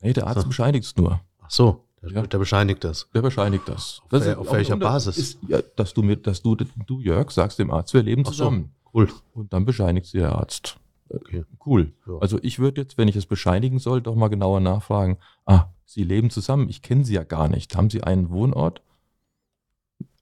Nee, 0.00 0.12
der 0.12 0.26
Arzt 0.26 0.42
So. 0.42 0.48
bescheinigt 0.48 0.84
es 0.86 0.96
nur. 0.96 1.20
Ach 1.40 1.50
so, 1.50 1.84
der, 2.02 2.10
Ja. 2.10 2.26
der 2.26 2.38
bescheinigt 2.38 2.84
das. 2.84 3.08
Der 3.14 3.22
bescheinigt 3.22 3.68
das. 3.68 4.00
Auf 4.04 4.08
das 4.10 4.36
auf 4.36 4.52
welcher 4.52 4.76
Basis? 4.76 5.16
Ist, 5.18 5.38
ja, 5.48 5.60
dass 5.76 5.94
du 5.94 6.02
mit, 6.02 6.26
dass 6.26 6.42
du, 6.42 6.54
du 6.56 7.00
Jörg, 7.00 7.30
sagst 7.30 7.58
dem 7.58 7.70
Arzt, 7.70 7.94
wir 7.94 8.02
leben 8.02 8.22
Ach 8.26 8.30
so. 8.30 8.36
zusammen. 8.36 8.72
Cool. 8.92 9.08
Und 9.34 9.52
dann 9.52 9.64
bescheinigt 9.64 10.06
sie 10.06 10.18
der 10.18 10.32
Arzt. 10.32 10.78
Okay. 11.08 11.44
Cool. 11.64 11.92
Ja. 12.06 12.18
Also 12.18 12.38
ich 12.42 12.58
würde 12.58 12.82
jetzt, 12.82 12.98
wenn 12.98 13.08
ich 13.08 13.16
es 13.16 13.26
bescheinigen 13.26 13.78
soll, 13.78 14.02
doch 14.02 14.14
mal 14.14 14.28
genauer 14.28 14.60
nachfragen. 14.60 15.18
Ah, 15.44 15.66
Sie 15.84 16.02
leben 16.02 16.30
zusammen. 16.30 16.68
Ich 16.68 16.82
kenne 16.82 17.04
Sie 17.04 17.14
ja 17.14 17.24
gar 17.24 17.48
nicht. 17.48 17.76
Haben 17.76 17.90
Sie 17.90 18.02
einen 18.02 18.30
Wohnort? 18.30 18.82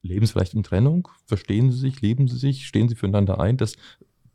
Leben 0.03 0.27
Sie 0.27 0.33
vielleicht 0.33 0.55
in 0.55 0.63
Trennung? 0.63 1.09
Verstehen 1.25 1.73
Sie 1.73 1.79
sich? 1.79 2.03
Lieben 2.03 2.29
Sie 2.29 2.37
sich? 2.37 2.67
Stehen 2.67 2.89
Sie 2.89 2.95
füreinander 2.95 3.41
ein? 3.41 3.57
Das, 3.57 3.77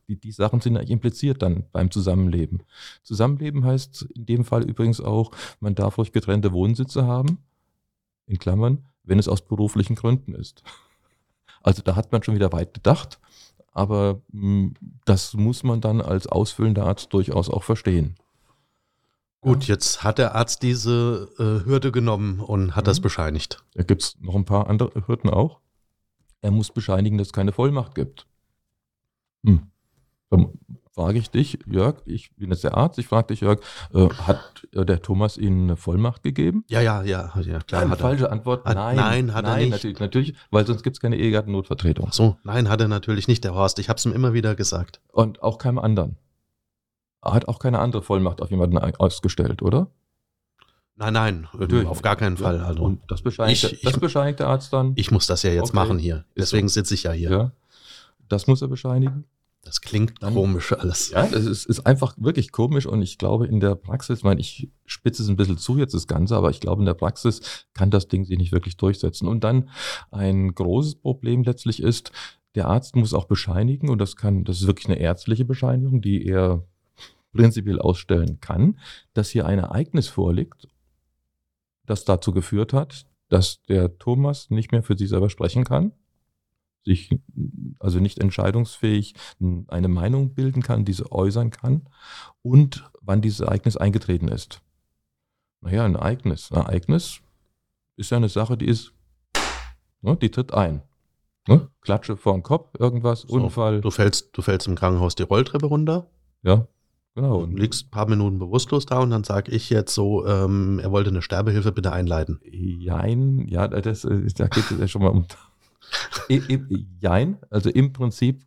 die, 0.08 0.20
die 0.20 0.32
Sachen 0.32 0.60
sind 0.60 0.76
eigentlich 0.76 0.90
impliziert 0.90 1.44
dann 1.44 1.66
beim 1.72 1.92
Zusammenleben. 1.92 2.64
Zusammenleben 3.04 3.64
heißt 3.64 4.08
in 4.16 4.26
dem 4.26 4.46
Fall 4.46 4.64
übrigens 4.64 5.00
auch, 5.00 5.32
man 5.60 5.76
darf 5.76 6.00
ruhig 6.00 6.12
getrennte 6.12 6.52
Wohnsitze 6.52 7.06
haben. 7.06 7.38
In 8.26 8.40
Klammern, 8.40 8.86
wenn 9.04 9.20
es 9.20 9.28
aus 9.28 9.42
beruflichen 9.46 9.96
Gründen 9.96 10.34
ist. 10.34 10.64
Also 11.62 11.84
da 11.84 11.96
hat 11.96 12.12
man 12.12 12.24
schon 12.24 12.36
wieder 12.36 12.52
weit 12.52 12.74
gedacht. 12.74 13.20
Aber 13.80 14.20
mh, 14.34 14.72
das 15.06 15.36
muss 15.36 15.64
man 15.64 15.80
dann 15.80 16.02
als 16.02 16.28
ausfüllender 16.28 16.86
Arzt 16.86 17.14
durchaus 17.14 17.50
auch 17.50 17.64
verstehen. 17.64 18.16
Gut, 19.40 19.64
jetzt 19.68 20.04
hat 20.04 20.18
der 20.18 20.36
Arzt 20.36 20.64
diese 20.64 21.30
äh, 21.40 21.66
Hürde 21.66 21.94
genommen 21.94 22.42
und 22.42 22.76
hat 22.76 22.88
das 22.88 23.00
Mhm. 23.00 23.04
bescheinigt. 23.04 23.64
Da 23.76 23.84
gibt 23.84 24.02
es 24.04 24.18
noch 24.20 24.36
ein 24.36 24.44
paar 24.44 24.68
andere 24.68 25.08
Hürden 25.08 25.30
auch. 25.30 25.62
Er 26.42 26.52
muss 26.52 26.72
bescheinigen, 26.72 27.18
dass 27.18 27.28
es 27.28 27.34
keine 27.34 27.54
Vollmacht 27.54 27.96
gibt. 27.96 28.28
Hm. 29.46 29.72
Dann 30.30 30.50
frage 30.94 31.18
ich 31.18 31.32
dich, 31.32 31.60
Jörg, 31.66 31.96
ich 32.06 32.36
bin 32.36 32.52
jetzt 32.52 32.64
der 32.64 32.76
Arzt, 32.76 33.00
ich 33.00 33.08
frage 33.08 33.28
dich, 33.28 33.42
Jörg, 33.42 33.60
äh, 33.94 34.10
hat 34.10 34.68
äh, 34.74 34.86
der 34.86 35.02
Thomas 35.02 35.38
Ihnen 35.38 35.64
eine 35.64 35.78
Vollmacht 35.78 36.24
gegeben? 36.24 36.64
Ja, 36.68 36.82
ja, 36.82 37.02
ja, 37.04 37.32
ja, 37.42 37.60
klar 37.62 37.82
Nein, 37.82 37.92
hat 37.92 38.00
er. 38.00 38.02
falsche 38.02 38.32
Antwort. 38.32 38.66
Hat- 38.66 38.76
nein, 38.76 38.96
nein, 38.96 39.34
hat 39.34 39.46
er 39.46 39.58
nicht. 39.58 39.72
Natürlich, 39.72 40.00
natürlich, 40.00 40.34
weil 40.52 40.66
sonst 40.68 40.84
gibt 40.84 40.98
es 40.98 41.00
keine 41.00 41.16
Ehegattennotvertretung. 41.18 42.08
Ach 42.10 42.14
so, 42.14 42.38
nein, 42.44 42.70
hat 42.70 42.82
er 42.82 42.88
natürlich 42.88 43.28
nicht, 43.28 43.44
der 43.44 43.56
Horst. 43.56 43.80
Ich 43.80 43.90
habe 43.90 43.98
es 43.98 44.06
ihm 44.06 44.14
immer 44.14 44.34
wieder 44.34 44.56
gesagt. 44.56 45.00
Und 45.12 45.42
auch 45.42 45.58
keinem 45.58 45.80
anderen. 45.80 46.18
Er 47.22 47.34
hat 47.34 47.48
auch 47.48 47.60
keine 47.60 47.80
andere 47.80 48.02
Vollmacht 48.02 48.42
auf 48.42 48.50
jemanden 48.52 48.78
ausgestellt, 48.78 49.62
oder? 49.62 49.88
Nein, 50.96 51.14
nein, 51.14 51.48
Natürlich. 51.58 51.88
auf 51.88 52.02
gar 52.02 52.18
keinen 52.18 52.36
Fall. 52.38 52.60
Also, 52.60 52.84
Und 52.84 53.02
das 53.10 53.22
bescheinigt, 53.22 53.64
Ich- 53.64 53.82
das 53.82 53.98
bescheinigt 54.00 54.40
der 54.42 54.48
Arzt 54.48 54.74
dann. 54.74 54.92
ich 54.96 55.12
muss 55.12 55.28
das 55.28 55.44
ja 55.44 55.50
jetzt 55.52 55.70
Okay. 55.70 55.76
machen 55.76 55.98
hier. 55.98 56.26
Deswegen 56.38 56.68
sitze 56.68 56.94
ich 56.94 57.04
ja 57.04 57.12
hier. 57.14 57.30
ja. 57.32 57.52
Das 58.28 58.48
muss 58.48 58.62
er 58.62 58.68
bescheinigen. 58.68 59.24
Das 59.62 59.82
klingt 59.82 60.24
Dann- 60.24 60.34
komisch 60.34 60.72
alles. 60.74 61.12
Ja, 61.12 61.28
das 61.28 61.46
ist, 61.46 61.66
ist 61.66 61.82
einfach 61.86 62.16
wirklich 62.18 62.52
komisch 62.52 62.86
und 62.86 63.02
ich 63.02 63.18
glaube 63.18 63.46
in 63.46 63.60
der 63.60 63.76
Praxis, 63.76 64.20
ich 64.20 64.24
meine, 64.24 64.40
ich 64.40 64.70
spitze 64.86 65.22
es 65.22 65.30
ein 65.30 65.36
bisschen 65.36 65.58
zu 65.58 65.78
jetzt 65.78 65.94
das 65.94 66.08
Ganze, 66.08 66.36
aber 66.38 66.50
ich 66.50 66.60
glaube 66.62 66.82
in 66.82 66.86
der 66.86 66.94
Praxis 66.94 67.66
kann 67.74 67.92
das 67.92 68.08
Ding 68.08 68.24
sich 68.24 68.38
nicht 68.38 68.52
wirklich 68.52 68.78
durchsetzen. 68.78 69.28
Und 69.28 69.44
dann 69.44 69.70
ein 70.12 70.56
großes 70.56 70.96
Problem 70.96 71.44
letztlich 71.44 71.84
ist, 71.84 72.12
der 72.56 72.68
Arzt 72.68 72.96
muss 72.96 73.14
auch 73.14 73.26
bescheinigen 73.26 73.90
und 73.90 74.00
das 74.00 74.16
kann, 74.16 74.44
das 74.44 74.62
ist 74.62 74.68
wirklich 74.68 74.88
eine 74.88 75.00
ärztliche 75.00 75.46
Bescheinigung, 75.46 76.02
die 76.02 76.26
er 76.26 76.64
prinzipiell 77.34 77.80
ausstellen 77.80 78.40
kann, 78.40 78.80
dass 79.14 79.30
hier 79.30 79.46
ein 79.46 79.60
Ereignis 79.60 80.08
vorliegt, 80.08 80.68
das 81.86 82.06
dazu 82.06 82.32
geführt 82.32 82.74
hat, 82.74 83.06
dass 83.28 83.62
der 83.64 83.98
Thomas 84.00 84.50
nicht 84.50 84.72
mehr 84.72 84.82
für 84.82 84.98
sich 84.98 85.10
selber 85.10 85.30
sprechen 85.30 85.64
kann, 85.64 85.92
sich 86.86 87.10
also 87.80 88.00
nicht 88.00 88.20
entscheidungsfähig 88.20 89.14
eine 89.68 89.88
Meinung 89.88 90.34
bilden 90.34 90.62
kann, 90.64 90.86
diese 90.86 91.12
äußern 91.12 91.52
kann 91.52 91.88
und 92.42 92.90
wann 93.02 93.22
dieses 93.22 93.42
Ereignis 93.42 93.78
eingetreten 93.78 94.28
ist. 94.28 94.62
Naja, 95.62 95.84
ein 95.86 95.96
Ereignis. 95.96 96.52
Ein 96.52 96.62
Ereignis 96.62 97.20
ist 97.98 98.12
ja 98.12 98.18
eine 98.18 98.30
Sache, 98.30 98.58
die 98.58 98.68
ist, 98.68 98.94
ne, 100.02 100.16
die 100.16 100.32
tritt 100.32 100.54
ein. 100.54 100.82
Ne? 101.48 101.68
Klatsche 101.82 102.16
vor 102.16 102.34
den 102.34 102.44
Kopf, 102.44 102.70
irgendwas, 102.80 103.22
So, 103.22 103.36
Unfall. 103.36 103.82
Du 103.82 103.92
fällst, 103.92 104.38
du 104.38 104.42
fällst 104.42 104.68
im 104.68 104.76
Krankenhaus 104.76 105.16
die 105.16 105.24
Rolltreppe 105.24 105.66
runter, 105.66 106.08
Ja, 106.44 106.68
genau. 107.16 107.40
und 107.40 107.58
liegst 107.60 107.88
ein 107.88 107.90
paar 107.90 108.08
Minuten 108.08 108.40
bewusstlos 108.40 108.86
da 108.86 109.00
und 109.00 109.10
dann 109.10 109.24
sage 109.24 109.52
ich 109.52 109.70
jetzt 109.70 109.94
so, 109.94 110.26
ähm, 110.28 110.80
er 110.80 110.92
wollte 110.92 111.10
eine 111.10 111.22
Sterbehilfe 111.22 111.72
bitte 111.72 111.92
einleiten. 111.92 112.40
Jein, 112.44 113.48
ja, 113.48 113.68
das, 113.68 114.02
da 114.04 114.48
geht 114.48 114.72
es 114.72 114.80
ja 114.80 114.88
schon 114.88 115.02
mal 115.02 115.10
um. 115.10 115.26
Jein, 117.00 117.38
also 117.50 117.70
im 117.70 117.94
Prinzip 117.94 118.44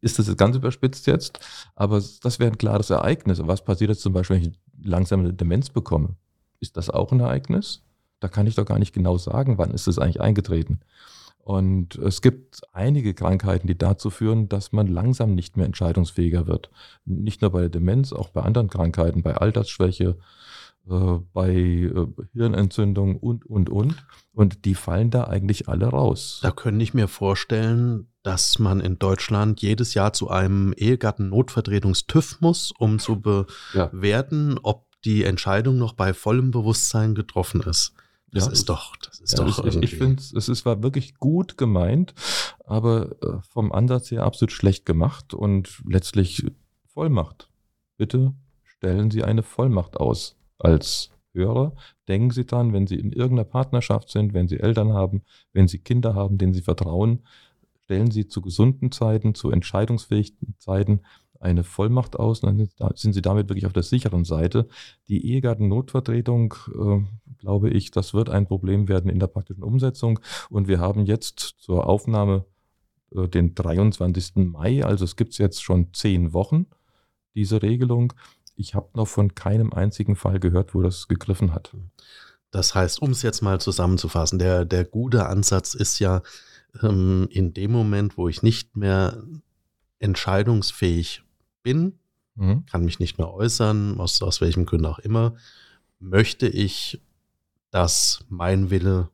ist 0.00 0.18
das 0.18 0.28
jetzt 0.28 0.38
ganz 0.38 0.56
überspitzt 0.56 1.06
jetzt, 1.06 1.40
aber 1.74 2.02
das 2.22 2.38
wäre 2.38 2.50
ein 2.50 2.58
klares 2.58 2.90
Ereignis. 2.90 3.40
Was 3.42 3.64
passiert 3.64 3.90
jetzt 3.90 4.02
zum 4.02 4.12
Beispiel, 4.12 4.36
wenn 4.36 4.50
ich 4.50 4.58
langsam 4.82 5.20
eine 5.20 5.32
Demenz 5.32 5.70
bekomme? 5.70 6.16
Ist 6.60 6.76
das 6.76 6.90
auch 6.90 7.12
ein 7.12 7.20
Ereignis? 7.20 7.82
Da 8.20 8.28
kann 8.28 8.46
ich 8.46 8.54
doch 8.54 8.64
gar 8.64 8.78
nicht 8.78 8.94
genau 8.94 9.18
sagen, 9.18 9.58
wann 9.58 9.72
ist 9.72 9.86
es 9.88 9.98
eigentlich 9.98 10.20
eingetreten. 10.20 10.80
Und 11.38 11.94
es 11.96 12.22
gibt 12.22 12.62
einige 12.72 13.14
Krankheiten, 13.14 13.68
die 13.68 13.78
dazu 13.78 14.10
führen, 14.10 14.48
dass 14.48 14.72
man 14.72 14.88
langsam 14.88 15.34
nicht 15.34 15.56
mehr 15.56 15.66
entscheidungsfähiger 15.66 16.46
wird. 16.48 16.70
Nicht 17.04 17.40
nur 17.40 17.50
bei 17.52 17.60
der 17.60 17.68
Demenz, 17.68 18.12
auch 18.12 18.30
bei 18.30 18.42
anderen 18.42 18.68
Krankheiten, 18.68 19.22
bei 19.22 19.36
Altersschwäche, 19.36 20.16
äh, 20.88 21.18
bei 21.32 21.50
äh, 21.54 22.06
Hirnentzündung 22.32 23.16
und, 23.18 23.44
und, 23.46 23.70
und. 23.70 24.06
Und 24.32 24.64
die 24.64 24.74
fallen 24.74 25.10
da 25.10 25.24
eigentlich 25.24 25.68
alle 25.68 25.86
raus. 25.86 26.40
Da 26.42 26.50
könnte 26.50 26.82
ich 26.82 26.94
mir 26.94 27.08
vorstellen, 27.08 28.08
dass 28.22 28.58
man 28.58 28.80
in 28.80 28.98
Deutschland 28.98 29.62
jedes 29.62 29.94
Jahr 29.94 30.12
zu 30.12 30.28
einem 30.30 30.72
Ehegatten-Notvertretungs-TÜV 30.76 32.40
muss, 32.40 32.72
um 32.78 32.98
zu 32.98 33.20
Ja. 33.74 33.86
bewerten, 33.86 34.58
ob 34.62 34.86
die 35.04 35.24
Entscheidung 35.24 35.78
noch 35.78 35.92
bei 35.92 36.12
vollem 36.14 36.50
Bewusstsein 36.50 37.14
getroffen 37.14 37.60
ist. 37.62 37.92
Das 38.32 38.46
Ja, 38.46 38.52
ist 38.52 38.58
es- 38.60 38.64
doch, 38.64 38.96
das 38.96 39.20
ist 39.20 39.38
Ja, 39.38 39.44
doch 39.44 39.64
ich 39.64 39.76
ich, 39.76 39.94
finde, 39.96 40.20
es 40.20 40.48
ist, 40.48 40.66
war 40.66 40.82
wirklich 40.82 41.14
gut 41.14 41.56
gemeint, 41.56 42.12
aber 42.64 43.12
äh, 43.22 43.38
vom 43.48 43.70
Ansatz 43.72 44.10
her 44.10 44.24
absolut 44.24 44.52
schlecht 44.52 44.84
gemacht 44.84 45.32
und 45.32 45.80
letztlich 45.88 46.44
Vollmacht. 46.88 47.48
Bitte 47.96 48.34
stellen 48.64 49.10
Sie 49.10 49.22
eine 49.22 49.42
Vollmacht 49.42 49.96
aus 49.96 50.36
als 50.58 51.10
Hörer. 51.32 51.74
Denken 52.08 52.30
Sie 52.30 52.46
dran, 52.46 52.72
wenn 52.72 52.86
Sie 52.86 52.96
in 52.96 53.12
irgendeiner 53.12 53.44
Partnerschaft 53.48 54.10
sind, 54.10 54.32
wenn 54.34 54.48
Sie 54.48 54.58
Eltern 54.58 54.92
haben, 54.92 55.22
wenn 55.52 55.68
Sie 55.68 55.78
Kinder 55.78 56.14
haben, 56.14 56.38
denen 56.38 56.54
Sie 56.54 56.62
vertrauen, 56.62 57.24
stellen 57.84 58.10
Sie 58.10 58.26
zu 58.26 58.40
gesunden 58.40 58.90
Zeiten, 58.90 59.34
zu 59.34 59.50
entscheidungsfähigen 59.50 60.54
Zeiten 60.58 61.00
eine 61.38 61.64
Vollmacht 61.64 62.18
aus, 62.18 62.40
dann 62.40 62.56
sind- 62.56 62.72
da- 62.78 62.90
sind 62.94 63.12
Sie 63.12 63.20
damit 63.22 63.48
wirklich 63.48 63.66
auf 63.66 63.74
der 63.74 63.82
sicheren 63.82 64.24
Seite. 64.24 64.68
Die 65.08 65.26
Ehegatten-Notvertretung, 65.32 66.54
äh, 66.74 67.02
glaube 67.38 67.68
ich, 67.70 67.90
das 67.90 68.14
wird 68.14 68.30
ein 68.30 68.46
Problem 68.46 68.88
werden 68.88 69.10
in 69.10 69.18
der 69.18 69.26
praktischen 69.26 69.62
Umsetzung. 69.62 70.18
Und 70.48 70.66
wir 70.66 70.80
haben 70.80 71.04
jetzt 71.04 71.38
zur 71.58 71.86
Aufnahme 71.86 72.46
äh, 73.14 73.28
den 73.28 73.54
23. 73.54 74.46
Mai, 74.50 74.82
also 74.84 75.04
es 75.04 75.14
gibt 75.16 75.32
es 75.32 75.38
jetzt 75.38 75.62
schon 75.62 75.92
zehn 75.92 76.32
Wochen, 76.32 76.66
diese 77.34 77.62
Regelung. 77.62 78.14
Ich 78.56 78.74
habe 78.74 78.88
noch 78.94 79.06
von 79.08 79.34
keinem 79.34 79.72
einzigen 79.72 80.16
Fall 80.16 80.40
gehört, 80.40 80.74
wo 80.74 80.82
das 80.82 81.08
gegriffen 81.08 81.52
hat. 81.54 81.72
Das 82.50 82.74
heißt, 82.74 83.02
um 83.02 83.10
es 83.10 83.22
jetzt 83.22 83.42
mal 83.42 83.60
zusammenzufassen, 83.60 84.38
der, 84.38 84.64
der 84.64 84.84
gute 84.84 85.26
Ansatz 85.26 85.74
ist 85.74 85.98
ja, 85.98 86.22
ähm, 86.82 87.28
in 87.30 87.52
dem 87.54 87.70
Moment, 87.70 88.16
wo 88.16 88.28
ich 88.28 88.42
nicht 88.42 88.76
mehr 88.76 89.22
entscheidungsfähig 89.98 91.22
bin, 91.62 91.98
Mhm. 92.38 92.66
kann 92.66 92.84
mich 92.84 92.98
nicht 92.98 93.16
mehr 93.16 93.32
äußern, 93.32 93.98
aus, 93.98 94.20
aus 94.20 94.42
welchem 94.42 94.66
Grund 94.66 94.84
auch 94.84 94.98
immer, 94.98 95.34
möchte 95.98 96.46
ich, 96.46 97.00
dass 97.70 98.20
mein 98.28 98.68
Wille 98.70 99.08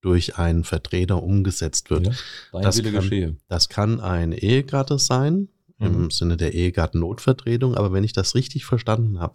durch 0.00 0.36
einen 0.38 0.64
Vertreter 0.64 1.22
umgesetzt 1.22 1.88
wird. 1.90 2.06
Ja, 2.08 2.12
dein 2.52 2.62
Das 2.62 2.76
Wille 2.78 2.90
kann- 2.92 3.00
geschehe. 3.02 3.36
Das 3.48 3.68
kann 3.68 4.00
ein 4.00 4.32
Ehegatte 4.32 4.98
sein, 4.98 5.48
im 5.84 6.02
Mhm. 6.04 6.10
Sinne 6.10 6.36
der 6.36 6.54
Ehegattennotvertretung, 6.54 7.74
aber 7.76 7.92
wenn 7.92 8.04
ich 8.04 8.12
das 8.12 8.34
richtig 8.34 8.64
verstanden 8.64 9.20
habe, 9.20 9.34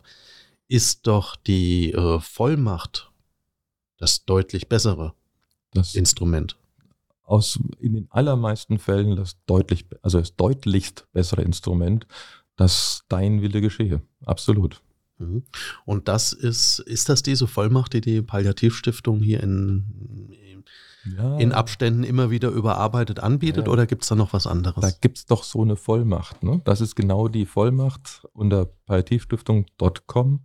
ist 0.68 1.08
doch 1.08 1.36
die 1.36 1.94
äh, 1.94 2.20
Vollmacht 2.20 3.12
das 3.98 4.26
deutlich 4.26 4.70
bessere 4.70 5.14
Das 5.74 5.96
Instrument. 5.96 6.56
aus 7.24 7.60
in 7.80 7.94
den 7.94 8.08
allermeisten 8.12 8.80
Fällen 8.80 9.16
das 9.16 9.38
deutlich, 9.46 9.86
also 10.02 10.20
das 10.20 10.36
deutlichst 10.36 11.08
bessere 11.14 11.42
Instrument, 11.44 12.08
dass 12.56 13.04
dein 13.08 13.42
Wille 13.42 13.62
geschehe. 13.62 14.02
Absolut. 14.26 14.82
Mhm. 15.20 15.44
Und 15.86 16.08
das 16.08 16.34
ist, 16.34 16.80
ist 16.80 17.10
das 17.10 17.22
diese 17.24 17.46
Vollmacht, 17.48 17.94
die 17.94 18.02
die 18.02 18.22
Palliativstiftung 18.22 19.20
hier 19.22 19.42
in, 19.44 20.34
Ja, 21.18 21.38
in 21.38 21.52
Abständen 21.54 22.04
immer 22.04 22.30
wieder 22.30 22.50
überarbeitet 22.50 23.20
anbietet 23.20 23.68
Ja. 23.68 23.72
oder 23.74 23.86
gibt 23.86 24.04
es 24.04 24.10
da 24.10 24.16
noch 24.16 24.34
was 24.34 24.44
da 24.44 24.50
anderes? 24.52 25.00
gibt 25.02 25.18
es 25.18 25.26
doch 25.26 25.44
so 25.44 25.62
eine 25.62 25.76
Vollmacht. 25.76 26.44
Ne? 26.44 26.62
Das 26.66 26.82
ist 26.82 26.96
genau 26.96 27.28
die 27.28 27.46
Vollmacht 27.46 28.26
unter 28.34 28.66
palliativstiftung.com. 28.86 30.42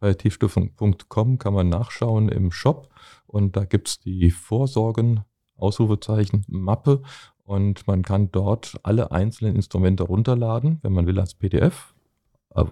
Palliativstiftung.com 0.00 1.38
kann 1.38 1.54
man 1.54 1.68
nachschauen 1.68 2.28
im 2.28 2.52
Shop 2.52 2.88
und 3.26 3.56
da 3.56 3.64
gibt 3.64 3.88
es 3.88 3.98
die 4.00 4.30
Vorsorgen, 4.30 5.24
Ausrufezeichen, 5.56 6.44
Mappe 6.48 7.02
und 7.44 7.86
man 7.86 8.02
kann 8.02 8.30
dort 8.30 8.78
alle 8.84 9.10
einzelnen 9.10 9.56
Instrumente 9.56 10.04
runterladen, 10.04 10.78
wenn 10.82 10.92
man 10.92 11.06
will, 11.06 11.18
als 11.18 11.34
PDF. 11.34 11.94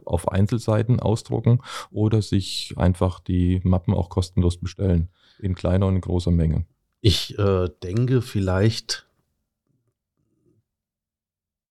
Auf 0.05 0.29
Einzelseiten 0.29 1.01
ausdrucken 1.01 1.61
oder 1.91 2.23
sich 2.23 2.75
einfach 2.77 3.21
die 3.21 3.61
Mappen 3.65 3.95
auch 3.95 4.09
kostenlos 4.09 4.59
bestellen 4.59 5.09
in 5.39 5.55
kleiner 5.55 5.87
und 5.87 5.97
in 5.97 6.01
großer 6.01 6.31
Menge. 6.31 6.67
Ich 7.01 7.39
äh, 7.39 7.69
denke, 7.83 8.23
vielleicht 8.23 9.07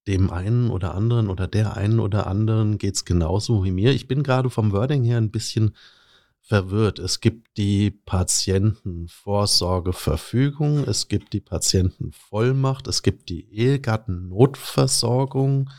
dem 0.07 0.29
einen 0.29 0.69
oder 0.69 0.93
anderen 0.93 1.29
oder 1.29 1.47
der 1.47 1.77
einen 1.77 1.99
oder 1.99 2.27
anderen 2.27 2.77
geht 2.77 2.95
es 2.95 3.05
genauso 3.05 3.63
wie 3.63 3.71
mir. 3.71 3.91
Ich 3.91 4.07
bin 4.07 4.23
gerade 4.23 4.49
vom 4.49 4.71
Wording 4.71 5.03
her 5.03 5.17
ein 5.17 5.31
bisschen 5.31 5.73
verwirrt. 6.45 6.99
Es 6.99 7.21
gibt 7.21 7.57
die 7.57 7.89
Patientenvorsorgeverfügung, 7.89 10.83
es 10.83 11.07
gibt 11.07 11.33
die 11.33 11.41
Patientenvollmacht, 11.41 12.87
es 12.87 13.01
gibt 13.01 13.29
die 13.29 13.51
Ehegattennotversorgung. 13.51 15.71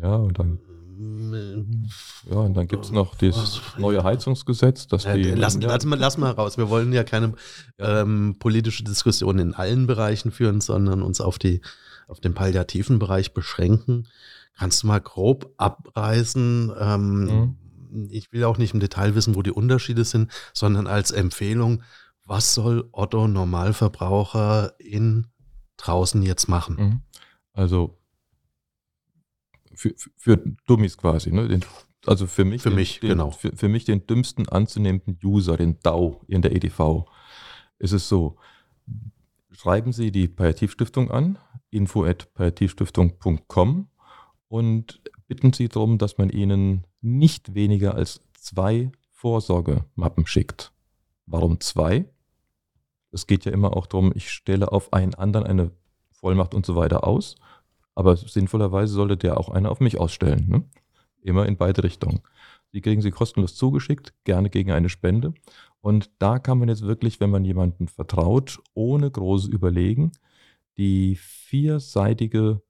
Ja, 0.00 0.16
und 0.16 0.38
dann 0.38 0.58
ähm, 0.68 0.75
ja, 0.98 2.36
und 2.36 2.54
dann 2.54 2.66
gibt 2.66 2.84
es 2.84 2.90
noch 2.90 3.14
das 3.14 3.60
neue 3.78 4.02
Heizungsgesetz. 4.02 4.86
Dass 4.86 5.04
die, 5.04 5.30
lass, 5.32 5.54
ja. 5.54 5.68
lass, 5.68 5.84
mal, 5.84 5.98
lass 5.98 6.18
mal 6.18 6.30
raus. 6.30 6.56
Wir 6.58 6.68
wollen 6.70 6.92
ja 6.92 7.04
keine 7.04 7.34
ähm, 7.78 8.36
politische 8.38 8.84
Diskussion 8.84 9.38
in 9.38 9.54
allen 9.54 9.86
Bereichen 9.86 10.30
führen, 10.30 10.60
sondern 10.60 11.02
uns 11.02 11.20
auf, 11.20 11.38
die, 11.38 11.60
auf 12.08 12.20
den 12.20 12.34
palliativen 12.34 12.98
Bereich 12.98 13.34
beschränken. 13.34 14.08
Kannst 14.58 14.82
du 14.82 14.86
mal 14.86 15.00
grob 15.00 15.52
abreißen, 15.58 16.72
ähm, 16.78 17.24
mhm 17.24 17.56
ich 18.10 18.32
will 18.32 18.44
auch 18.44 18.58
nicht 18.58 18.74
im 18.74 18.80
Detail 18.80 19.14
wissen, 19.14 19.34
wo 19.34 19.42
die 19.42 19.52
Unterschiede 19.52 20.04
sind, 20.04 20.30
sondern 20.52 20.86
als 20.86 21.10
Empfehlung, 21.10 21.82
was 22.24 22.54
soll 22.54 22.88
Otto 22.92 23.28
Normalverbraucher 23.28 24.74
in 24.78 25.28
draußen 25.76 26.22
jetzt 26.22 26.48
machen? 26.48 26.76
Mhm. 26.76 27.00
Also 27.52 27.98
für, 29.76 29.94
für 30.16 30.36
Dummies 30.66 30.96
quasi, 30.96 31.32
ne? 31.32 31.48
Den, 31.48 31.64
also 32.06 32.26
für 32.26 32.44
mich, 32.44 32.62
für 32.62 32.70
den, 32.70 32.76
mich 32.76 33.00
den, 33.00 33.10
genau. 33.10 33.30
Für, 33.30 33.54
für, 33.54 33.68
mich 33.68 33.84
den 33.84 34.06
dümmsten 34.06 34.48
anzunehmenden 34.48 35.18
User, 35.22 35.56
den 35.56 35.78
DAO 35.80 36.20
in 36.28 36.42
der 36.42 36.54
EDV, 36.54 37.04
ist 37.78 37.92
es 37.92 38.08
so. 38.08 38.36
Schreiben 39.52 39.92
Sie 39.92 40.10
die 40.10 40.28
Palliativstiftung 40.28 41.10
an, 41.10 41.38
info 41.70 42.04
at 42.04 42.32
palliativstiftung.com 42.34 43.88
und 44.48 45.00
bitten 45.28 45.52
Sie 45.52 45.68
darum, 45.68 45.98
dass 45.98 46.18
man 46.18 46.30
Ihnen 46.30 46.86
nicht 47.00 47.54
weniger 47.54 47.94
als 47.94 48.20
zwei 48.34 48.92
Vorsorgemappen 49.12 50.26
schickt. 50.26 50.72
Warum 51.26 51.60
zwei? 51.60 52.06
Es 53.10 53.26
geht 53.26 53.44
ja 53.44 53.52
immer 53.52 53.76
auch 53.76 53.86
darum, 53.86 54.12
ich 54.14 54.30
stelle 54.30 54.70
auf 54.72 54.92
einen 54.92 55.14
anderen 55.14 55.46
eine 55.46 55.70
Vollmacht 56.12 56.54
und 56.54 56.66
so 56.66 56.76
weiter 56.76 57.06
aus, 57.06 57.36
aber 57.96 58.16
sinnvollerweise 58.16 58.92
sollte 58.92 59.16
der 59.16 59.40
auch 59.40 59.48
eine 59.48 59.70
auf 59.70 59.80
mich 59.80 59.98
ausstellen. 59.98 60.46
Ne? 60.48 60.64
Immer 61.22 61.46
in 61.46 61.56
beide 61.56 61.82
Richtungen. 61.82 62.20
Die 62.72 62.82
kriegen 62.82 63.00
Sie 63.00 63.10
kostenlos 63.10 63.56
zugeschickt, 63.56 64.14
gerne 64.24 64.50
gegen 64.50 64.70
eine 64.70 64.90
Spende. 64.90 65.32
Und 65.80 66.10
da 66.18 66.38
kann 66.38 66.58
man 66.58 66.68
jetzt 66.68 66.82
wirklich, 66.82 67.20
wenn 67.20 67.30
man 67.30 67.44
jemanden 67.44 67.88
vertraut, 67.88 68.60
ohne 68.74 69.10
großes 69.10 69.48
Überlegen, 69.48 70.12
die 70.76 71.16
vierseitige 71.16 72.60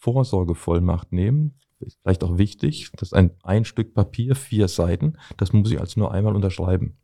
Vorsorgevollmacht 0.00 1.12
nehmen, 1.12 1.54
ist 1.78 1.98
vielleicht 2.02 2.24
auch 2.24 2.36
wichtig, 2.36 2.90
das 2.96 3.10
ist 3.10 3.14
ein, 3.14 3.30
ein 3.44 3.64
Stück 3.64 3.94
Papier, 3.94 4.34
vier 4.34 4.66
Seiten, 4.66 5.16
das 5.36 5.52
muss 5.52 5.70
ich 5.70 5.80
also 5.80 6.00
nur 6.00 6.12
einmal 6.12 6.34
unterschreiben. 6.34 6.96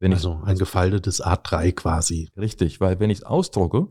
Wenn 0.00 0.12
also 0.12 0.40
ein 0.44 0.58
gefaltetes 0.58 1.24
A3 1.24 1.72
quasi. 1.72 2.28
Richtig, 2.36 2.80
weil 2.80 3.00
wenn 3.00 3.10
ich 3.10 3.18
es 3.18 3.24
ausdrucke, 3.24 3.88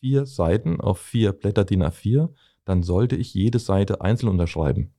vier 0.00 0.26
Seiten 0.26 0.80
auf 0.80 0.98
vier 0.98 1.32
Blätter 1.32 1.64
DIN 1.64 1.82
A4, 1.82 2.30
dann 2.64 2.82
sollte 2.82 3.16
ich 3.16 3.34
jede 3.34 3.58
Seite 3.58 4.00
einzeln 4.00 4.28
unterschreiben. 4.28 4.92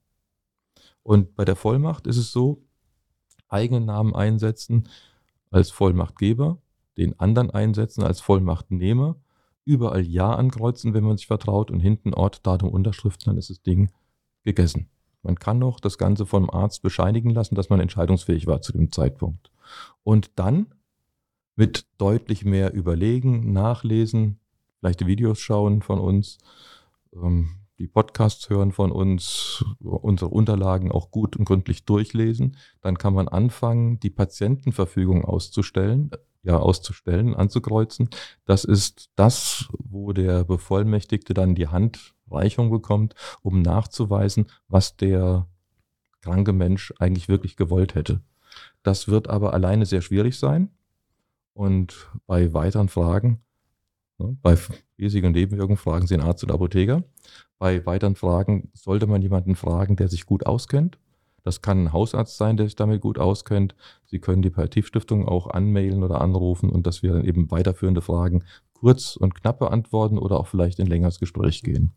Und 1.03 1.35
bei 1.35 1.45
der 1.45 1.55
Vollmacht 1.55 2.07
ist 2.07 2.17
es 2.17 2.31
so, 2.31 2.63
eigenen 3.47 3.85
Namen 3.85 4.15
einsetzen 4.15 4.89
als 5.51 5.71
Vollmachtgeber, 5.71 6.61
den 6.97 7.19
anderen 7.19 7.51
einsetzen 7.51 8.03
als 8.03 8.19
Vollmachtnehmer, 8.19 9.15
überall 9.63 10.05
Ja 10.05 10.33
ankreuzen, 10.33 10.93
wenn 10.93 11.03
man 11.03 11.17
sich 11.17 11.27
vertraut 11.27 11.71
und 11.71 11.79
hinten 11.79 12.13
Ort, 12.13 12.45
Datum, 12.45 12.69
Unterschrift, 12.69 13.27
dann 13.27 13.37
ist 13.37 13.49
das 13.49 13.61
Ding 13.61 13.91
gegessen. 14.43 14.89
Man 15.23 15.37
kann 15.37 15.59
noch 15.59 15.79
das 15.79 15.97
Ganze 15.97 16.25
vom 16.25 16.49
Arzt 16.49 16.81
bescheinigen 16.81 17.31
lassen, 17.31 17.55
dass 17.55 17.69
man 17.69 17.79
entscheidungsfähig 17.79 18.47
war 18.47 18.61
zu 18.61 18.71
dem 18.71 18.91
Zeitpunkt. 18.91 19.51
Und 20.03 20.31
dann 20.35 20.67
mit 21.55 21.85
deutlich 21.97 22.45
mehr 22.45 22.73
Überlegen, 22.73 23.51
Nachlesen, 23.51 24.39
vielleicht 24.79 25.05
Videos 25.05 25.39
schauen 25.39 25.81
von 25.81 25.99
uns, 25.99 26.37
ähm, 27.13 27.49
die 27.79 27.87
Podcasts 27.87 28.49
hören 28.49 28.71
von 28.71 28.91
uns, 28.91 29.63
unsere 29.79 30.31
Unterlagen 30.31 30.91
auch 30.91 31.11
gut 31.11 31.35
und 31.35 31.45
gründlich 31.45 31.85
durchlesen. 31.85 32.57
Dann 32.81 32.97
kann 32.97 33.13
man 33.13 33.27
anfangen, 33.27 33.99
die 33.99 34.09
Patientenverfügung 34.09 35.23
auszustellen, 35.23 36.09
ja, 36.41 36.57
auszustellen, 36.57 37.35
anzukreuzen. 37.35 38.09
Das 38.45 38.63
ist 38.63 39.11
das, 39.15 39.67
wo 39.77 40.11
der 40.11 40.43
Bevollmächtigte 40.43 41.35
dann 41.35 41.53
die 41.53 41.67
Hand 41.67 42.15
Reichung 42.31 42.71
bekommt, 42.71 43.13
um 43.41 43.61
nachzuweisen, 43.61 44.47
was 44.67 44.97
der 44.97 45.47
kranke 46.21 46.53
Mensch 46.53 46.93
eigentlich 46.99 47.29
wirklich 47.29 47.57
gewollt 47.57 47.95
hätte. 47.95 48.21
Das 48.81 49.07
wird 49.07 49.29
aber 49.29 49.53
alleine 49.53 49.85
sehr 49.85 50.01
schwierig 50.01 50.39
sein. 50.39 50.71
Und 51.53 52.09
bei 52.25 52.53
weiteren 52.53 52.89
Fragen, 52.89 53.41
bei 54.17 54.57
Risiken 54.99 55.27
und 55.27 55.33
Nebenwirkungen 55.33 55.77
fragen 55.77 56.07
Sie 56.07 56.15
den 56.15 56.25
Arzt 56.25 56.43
und 56.43 56.51
Apotheker. 56.51 57.03
Bei 57.59 57.85
weiteren 57.85 58.15
Fragen 58.15 58.69
sollte 58.73 59.07
man 59.07 59.21
jemanden 59.21 59.55
fragen, 59.55 59.95
der 59.95 60.07
sich 60.07 60.25
gut 60.25 60.45
auskennt. 60.45 60.97
Das 61.43 61.61
kann 61.61 61.85
ein 61.85 61.93
Hausarzt 61.93 62.37
sein, 62.37 62.57
der 62.57 62.65
sich 62.65 62.75
damit 62.75 63.01
gut 63.01 63.19
auskennt. 63.19 63.75
Sie 64.05 64.19
können 64.19 64.41
die 64.41 64.49
Palliativstiftung 64.49 65.27
auch 65.27 65.47
anmailen 65.47 66.03
oder 66.03 66.21
anrufen 66.21 66.69
und 66.69 66.85
dass 66.85 67.03
wir 67.03 67.13
dann 67.13 67.23
eben 67.23 67.49
weiterführende 67.51 68.01
Fragen 68.01 68.43
kurz 68.73 69.15
und 69.15 69.33
knapp 69.33 69.59
beantworten 69.59 70.17
oder 70.17 70.39
auch 70.39 70.47
vielleicht 70.47 70.79
in 70.79 70.87
längeres 70.87 71.19
Gespräch 71.19 71.63
gehen 71.63 71.93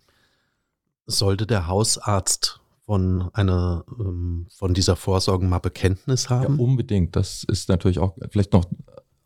sollte 1.11 1.47
der 1.47 1.67
Hausarzt 1.67 2.61
von 2.87 3.31
einer 3.35 3.85
ähm, 3.99 4.47
von 4.51 4.75
dieser 4.75 4.97
Vorsorgenmappe 4.97 5.71
Kenntnis 5.71 6.31
haben? 6.31 6.57
Ja, 6.57 6.65
unbedingt. 6.65 7.15
Das 7.17 7.45
ist 7.45 7.69
natürlich 7.69 7.99
auch 7.99 8.17
vielleicht 8.31 8.53
noch 8.53 8.65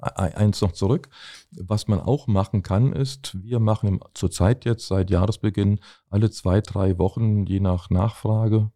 eins 0.05 0.61
noch 0.61 0.73
zurück. 0.73 1.09
Was 1.51 1.89
man 1.89 2.01
auch 2.01 2.27
machen 2.27 2.63
kann, 2.63 2.93
ist, 2.93 3.37
wir 3.43 3.61
machen 3.61 4.01
zurzeit 4.15 4.65
jetzt 4.65 4.87
seit 4.87 5.11
Jahresbeginn 5.11 5.81
alle 6.11 6.31
zwei, 6.31 6.61
drei 6.61 6.99
Wochen, 6.99 7.47
je 7.47 7.61
nach 7.61 7.91
Nachfrage, 7.91 8.71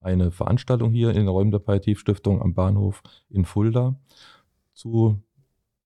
eine 0.00 0.30
Veranstaltung 0.30 0.92
hier 0.92 1.10
in 1.10 1.16
den 1.16 1.28
Räumen 1.28 1.50
der 1.50 1.58
Palliativstiftung 1.58 2.40
am 2.40 2.54
Bahnhof 2.54 3.02
in 3.28 3.44
Fulda 3.44 3.96
zu 4.72 5.22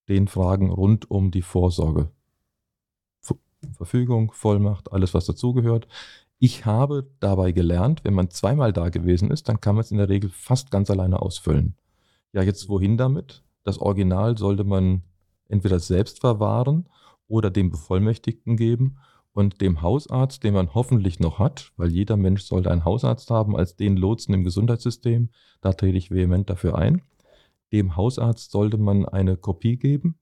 den 0.08 0.28
Fragen 0.28 0.70
rund 0.70 1.10
um 1.10 1.30
die 1.30 1.42
Vorsorge. 1.42 2.10
Verfügung, 3.72 4.32
Vollmacht, 4.32 4.92
alles 4.92 5.14
was 5.14 5.26
dazugehört. 5.26 5.88
Ich 6.38 6.66
habe 6.66 7.08
dabei 7.20 7.52
gelernt, 7.52 8.04
wenn 8.04 8.14
man 8.14 8.30
zweimal 8.30 8.72
da 8.72 8.88
gewesen 8.90 9.30
ist, 9.30 9.48
dann 9.48 9.60
kann 9.60 9.76
man 9.76 9.84
es 9.84 9.90
in 9.90 9.98
der 9.98 10.08
Regel 10.08 10.30
fast 10.30 10.70
ganz 10.70 10.90
alleine 10.90 11.22
ausfüllen. 11.22 11.74
Ja, 12.32 12.42
jetzt 12.42 12.68
wohin 12.68 12.96
damit? 12.96 13.42
Das 13.64 13.78
Original 13.78 14.38
sollte 14.38 14.64
man 14.64 15.02
entweder 15.48 15.80
selbst 15.80 16.20
verwahren 16.20 16.86
oder 17.26 17.50
dem 17.50 17.70
Bevollmächtigten 17.70 18.56
geben 18.56 18.98
und 19.32 19.60
dem 19.60 19.82
Hausarzt, 19.82 20.44
den 20.44 20.54
man 20.54 20.74
hoffentlich 20.74 21.18
noch 21.18 21.38
hat, 21.38 21.72
weil 21.76 21.90
jeder 21.90 22.16
Mensch 22.16 22.44
sollte 22.44 22.70
einen 22.70 22.84
Hausarzt 22.84 23.30
haben 23.30 23.56
als 23.56 23.76
den 23.76 23.96
Lotsen 23.96 24.32
im 24.34 24.44
Gesundheitssystem, 24.44 25.30
da 25.60 25.72
trete 25.72 25.98
ich 25.98 26.10
vehement 26.10 26.48
dafür 26.48 26.78
ein. 26.78 27.02
Dem 27.72 27.96
Hausarzt 27.96 28.52
sollte 28.52 28.78
man 28.78 29.06
eine 29.06 29.36
Kopie 29.36 29.76
geben 29.76 30.16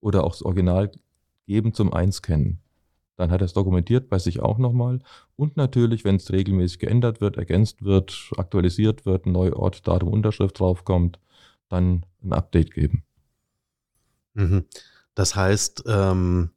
oder 0.00 0.24
auch 0.24 0.32
das 0.32 0.42
Original 0.42 0.90
geben 1.46 1.72
zum 1.72 1.92
Einscannen. 1.92 2.60
Dann 3.16 3.30
hat 3.30 3.40
er 3.40 3.46
es 3.46 3.52
dokumentiert 3.52 4.08
bei 4.08 4.18
sich 4.18 4.40
auch 4.40 4.58
nochmal. 4.58 5.00
Und 5.36 5.56
natürlich, 5.56 6.04
wenn 6.04 6.16
es 6.16 6.32
regelmäßig 6.32 6.80
geändert 6.80 7.20
wird, 7.20 7.36
ergänzt 7.36 7.84
wird, 7.84 8.32
aktualisiert 8.36 9.06
wird, 9.06 9.26
neuer 9.26 9.56
Ort, 9.56 9.86
Datum, 9.86 10.08
Unterschrift 10.12 10.58
draufkommt, 10.58 11.20
dann 11.68 12.04
ein 12.22 12.32
Update 12.32 12.72
geben. 12.72 13.04
Mhm. 14.34 14.64
Das 15.14 15.36
heißt, 15.36 15.84
ähm, 15.86 16.50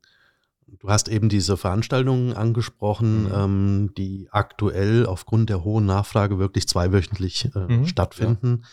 du 0.79 0.89
hast 0.89 1.07
eben 1.07 1.29
diese 1.29 1.57
Veranstaltungen 1.57 2.33
angesprochen, 2.33 3.25
mhm. 3.25 3.31
ähm, 3.33 3.93
die 3.97 4.27
aktuell 4.31 5.05
aufgrund 5.05 5.49
der 5.49 5.63
hohen 5.63 5.85
Nachfrage 5.85 6.39
wirklich 6.39 6.67
zweiwöchentlich 6.67 7.49
äh, 7.55 7.59
mhm, 7.59 7.87
stattfinden. 7.87 8.61
Ja. 8.61 8.67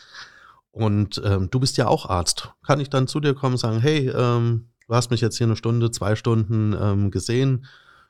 Und 0.70 1.22
ähm, 1.24 1.50
du 1.50 1.60
bist 1.60 1.76
ja 1.76 1.86
auch 1.86 2.08
Arzt. 2.08 2.52
Kann 2.66 2.80
ich 2.80 2.90
dann 2.90 3.06
zu 3.06 3.20
dir 3.20 3.34
kommen 3.34 3.54
und 3.54 3.58
sagen, 3.58 3.78
hey, 3.78 4.08
ähm, 4.08 4.68
du 4.88 4.94
hast 4.94 5.10
mich 5.10 5.20
jetzt 5.20 5.38
hier 5.38 5.46
eine 5.46 5.56
Stunde, 5.56 5.90
zwei 5.90 6.16
Stunden 6.16 6.74
ähm, 6.78 7.10
gesehen, 7.10 7.66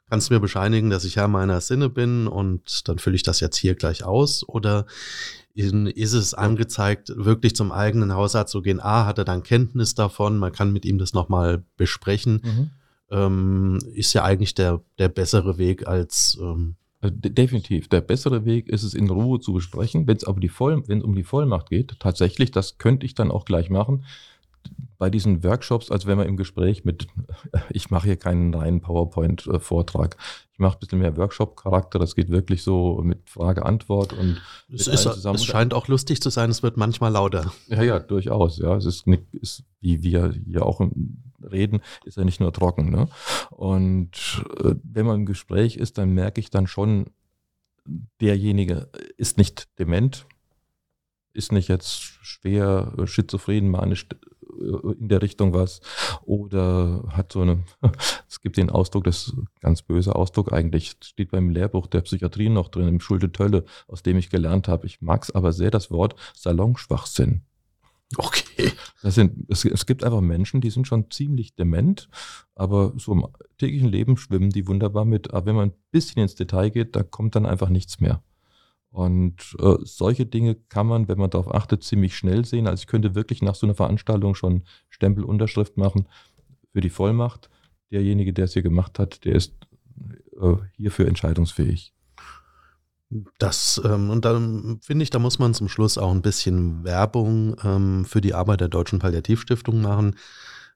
kannst 0.09 0.31
du 0.31 0.35
mir 0.35 0.40
bescheinigen, 0.40 0.90
dass 0.90 1.05
ich 1.05 1.17
Herr 1.17 1.29
meiner 1.29 1.61
Sinne 1.61 1.88
bin 1.88 2.27
und 2.27 2.88
dann 2.88 2.99
fülle 2.99 3.17
ich 3.17 3.23
das 3.23 3.40
jetzt 3.40 3.57
hier 3.57 3.75
gleich 3.75 4.05
aus? 4.05 4.47
Oder 4.49 4.87
ist 5.55 6.12
es 6.12 6.35
angezeigt, 6.35 7.12
wirklich 7.17 7.55
zum 7.55 7.73
eigenen 7.73 8.12
Hausarzt 8.14 8.53
zu 8.53 8.62
gehen? 8.62 8.81
A, 8.81 9.07
hat 9.07 9.19
er 9.19 9.25
dann 9.25 9.43
Kenntnis 9.43 9.95
davon, 9.95 10.38
man 10.38 10.53
kann 10.53 10.73
mit 10.73 10.85
ihm 10.85 10.99
das 10.99 11.12
nochmal 11.14 11.64
besprechen. 11.77 12.40
Mhm. 12.43 12.71
Ähm, 13.11 13.79
ist 13.95 14.12
ja 14.14 14.25
eigentlich 14.25 14.55
der, 14.55 14.81
der 14.99 15.09
bessere 15.09 15.59
Weg, 15.59 15.87
als 15.87 16.38
ähm, 16.40 16.77
Also 17.05 17.17
definitiv. 17.17 17.88
Der 17.88 18.01
bessere 18.01 18.47
Weg 18.47 18.69
ist 18.69 18.83
es 18.83 18.95
in 18.95 19.11
Ruhe 19.11 19.38
zu 19.38 19.53
besprechen. 19.53 20.07
Wenn 20.07 20.17
es 20.17 20.25
aber 20.25 20.40
die 20.40 20.49
Voll 20.49 20.83
wenn 20.88 20.99
es 20.99 21.05
um 21.05 21.14
die 21.14 21.23
Vollmacht 21.23 21.69
geht, 21.69 22.01
tatsächlich, 22.01 22.51
das 22.51 22.79
könnte 22.79 23.05
ich 23.05 23.14
dann 23.14 23.31
auch 23.31 23.45
gleich 23.45 23.69
machen. 23.69 24.05
Bei 24.96 25.11
diesen 25.11 25.42
Workshops, 25.42 25.90
als 25.90 26.07
wenn 26.07 26.16
man 26.16 26.29
im 26.29 26.37
Gespräch 26.37 26.85
mit, 26.85 27.09
ich 27.70 27.90
mache 27.90 28.07
hier 28.07 28.16
keinen 28.16 28.55
reinen 28.55 28.81
PowerPoint-Vortrag. 28.81 30.16
Ich 30.53 30.59
mache 30.59 30.77
ein 30.77 30.81
bisschen 30.81 31.00
mehr 31.00 31.16
Workshop-Charakter. 31.16 31.98
Das 31.98 32.14
geht 32.14 32.31
wirklich 32.31 32.62
so 32.62 33.00
mit 33.03 33.29
Frage-Antwort 33.29 34.12
und 34.12 34.40
es, 34.72 34.87
ist, 34.87 35.07
es 35.07 35.44
scheint 35.44 35.74
auch 35.74 35.88
lustig 35.88 36.22
zu 36.22 36.31
sein. 36.31 36.48
Es 36.48 36.62
wird 36.62 36.77
manchmal 36.77 37.12
lauter. 37.12 37.53
Ja, 37.68 37.83
ja, 37.83 37.98
durchaus. 37.98 38.59
Ja, 38.59 38.77
es 38.77 38.87
ist, 38.87 39.07
nicht, 39.07 39.24
ist 39.35 39.64
wie 39.81 40.03
wir 40.03 40.33
hier 40.46 40.64
auch 40.64 40.81
reden, 41.50 41.81
ist 42.05 42.16
ja 42.16 42.24
nicht 42.24 42.40
nur 42.40 42.53
trocken. 42.53 42.90
Ne? 42.90 43.09
Und 43.50 44.44
äh, 44.62 44.74
wenn 44.83 45.07
man 45.07 45.20
im 45.20 45.27
Gespräch 45.27 45.77
ist, 45.77 45.98
dann 45.98 46.11
merke 46.11 46.40
ich 46.40 46.50
dann 46.50 46.66
schon, 46.66 47.07
derjenige 48.20 48.88
ist 49.16 49.38
nicht 49.38 49.68
dement, 49.79 50.27
ist 51.33 51.53
nicht 51.53 51.68
jetzt 51.68 52.00
schwer 52.00 52.92
schizophren, 53.05 53.68
manisch 53.68 54.07
in 54.99 55.09
der 55.09 55.23
Richtung 55.23 55.53
was 55.53 55.81
oder 56.23 57.05
hat 57.09 57.33
so 57.33 57.43
eine, 57.43 57.64
es 58.29 58.40
gibt 58.40 58.57
den 58.57 58.71
Ausdruck, 58.71 59.05
das 59.05 59.29
ist 59.29 59.35
ein 59.35 59.49
ganz 59.61 59.83
böser 59.83 60.17
Ausdruck 60.17 60.53
eigentlich, 60.53 60.97
steht 61.03 61.31
beim 61.31 61.51
Lehrbuch 61.51 61.87
der 61.87 62.03
Psychiatrie 62.03 62.49
noch 62.49 62.69
drin, 62.69 62.88
im 62.88 63.01
Schulte-Tölle, 63.01 63.64
aus 63.88 64.03
dem 64.03 64.17
ich 64.17 64.31
gelernt 64.31 64.69
habe. 64.69 64.87
Ich 64.87 65.01
mag 65.01 65.23
es 65.23 65.31
aber 65.31 65.53
sehr, 65.53 65.71
das 65.71 65.90
Wort 65.90 66.14
Salonschwachsinn. 66.35 67.43
Okay. 68.17 68.73
Das 69.03 69.14
sind, 69.14 69.51
es, 69.51 69.64
es, 69.64 69.87
gibt 69.87 70.05
einfach 70.05 70.21
Menschen, 70.21 70.61
die 70.61 70.71
sind 70.71 70.87
schon 70.87 71.11
ziemlich 71.11 71.55
dement, 71.55 72.09
aber 72.55 72.93
so 72.97 73.12
im 73.12 73.27
täglichen 73.59 73.88
Leben 73.88 74.17
schwimmen 74.17 74.51
die 74.51 74.67
wunderbar 74.67 75.05
mit. 75.05 75.33
Aber 75.33 75.47
wenn 75.47 75.57
man 75.57 75.69
ein 75.71 75.75
bisschen 75.90 76.23
ins 76.23 76.35
Detail 76.35 76.71
geht, 76.71 76.95
da 76.95 77.03
kommt 77.03 77.35
dann 77.35 77.47
einfach 77.47 77.69
nichts 77.69 78.01
mehr. 78.01 78.23
Und 78.95 79.57
äh, 79.59 79.75
solche 79.83 80.25
Dinge 80.25 80.55
kann 80.55 80.87
man, 80.87 81.09
wenn 81.09 81.19
man 81.19 81.29
darauf 81.29 81.53
achtet, 81.53 81.83
ziemlich 81.83 82.17
schnell 82.17 82.45
sehen. 82.45 82.69
Also 82.69 82.83
ich 82.83 82.87
könnte 82.87 83.17
wirklich 83.17 83.43
nach 83.43 83.57
so 83.57 83.67
einer 83.67 83.75
Veranstaltung 83.75 84.37
schon 84.37 84.63
Stempelunterschrift 84.89 85.77
machen 85.77 86.07
für 86.73 86.81
die 86.81 86.91
Vollmacht. 86.91 87.51
Derjenige, 87.91 88.33
der 88.33 88.45
es 88.45 88.53
hier 88.53 88.63
gemacht 88.63 89.01
hat, 89.01 89.25
der 89.25 89.35
ist 89.35 89.53
äh, 90.41 90.55
hierfür 90.77 91.09
entscheidungsfähig. 91.09 91.93
Das, 93.41 93.83
ähm, 93.85 94.11
und 94.11 94.25
dann 94.25 94.79
finde 94.81 95.03
ich, 95.03 95.11
da 95.11 95.19
muss 95.19 95.41
man 95.41 95.55
zum 95.55 95.69
Schluss 95.69 95.99
auch 95.99 96.13
ein 96.13 96.23
bisschen 96.23 96.85
Werbung 96.85 97.57
ähm, 97.65 98.05
für 98.05 98.21
die 98.21 98.35
Arbeit 98.35 98.61
der 98.61 98.69
Deutschen 98.69 99.01
Palliativstiftung 99.01 99.81
machen. 99.81 100.15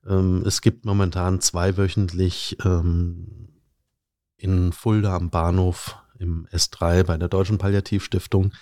Ähm, 0.05 0.43
es 0.45 0.61
gibt 0.61 0.85
momentan 0.85 1.41
zweiwöchentlich 1.41 2.57
ähm, 2.65 3.49
in 4.39 4.73
Fulda 4.73 5.15
am 5.15 5.31
Bahnhof 5.31 5.97
im 6.19 6.47
S3 6.53 7.05
bei 7.05 7.17
der 7.17 7.29
Deutschen 7.29 7.59
Palliativstiftung 7.59 8.53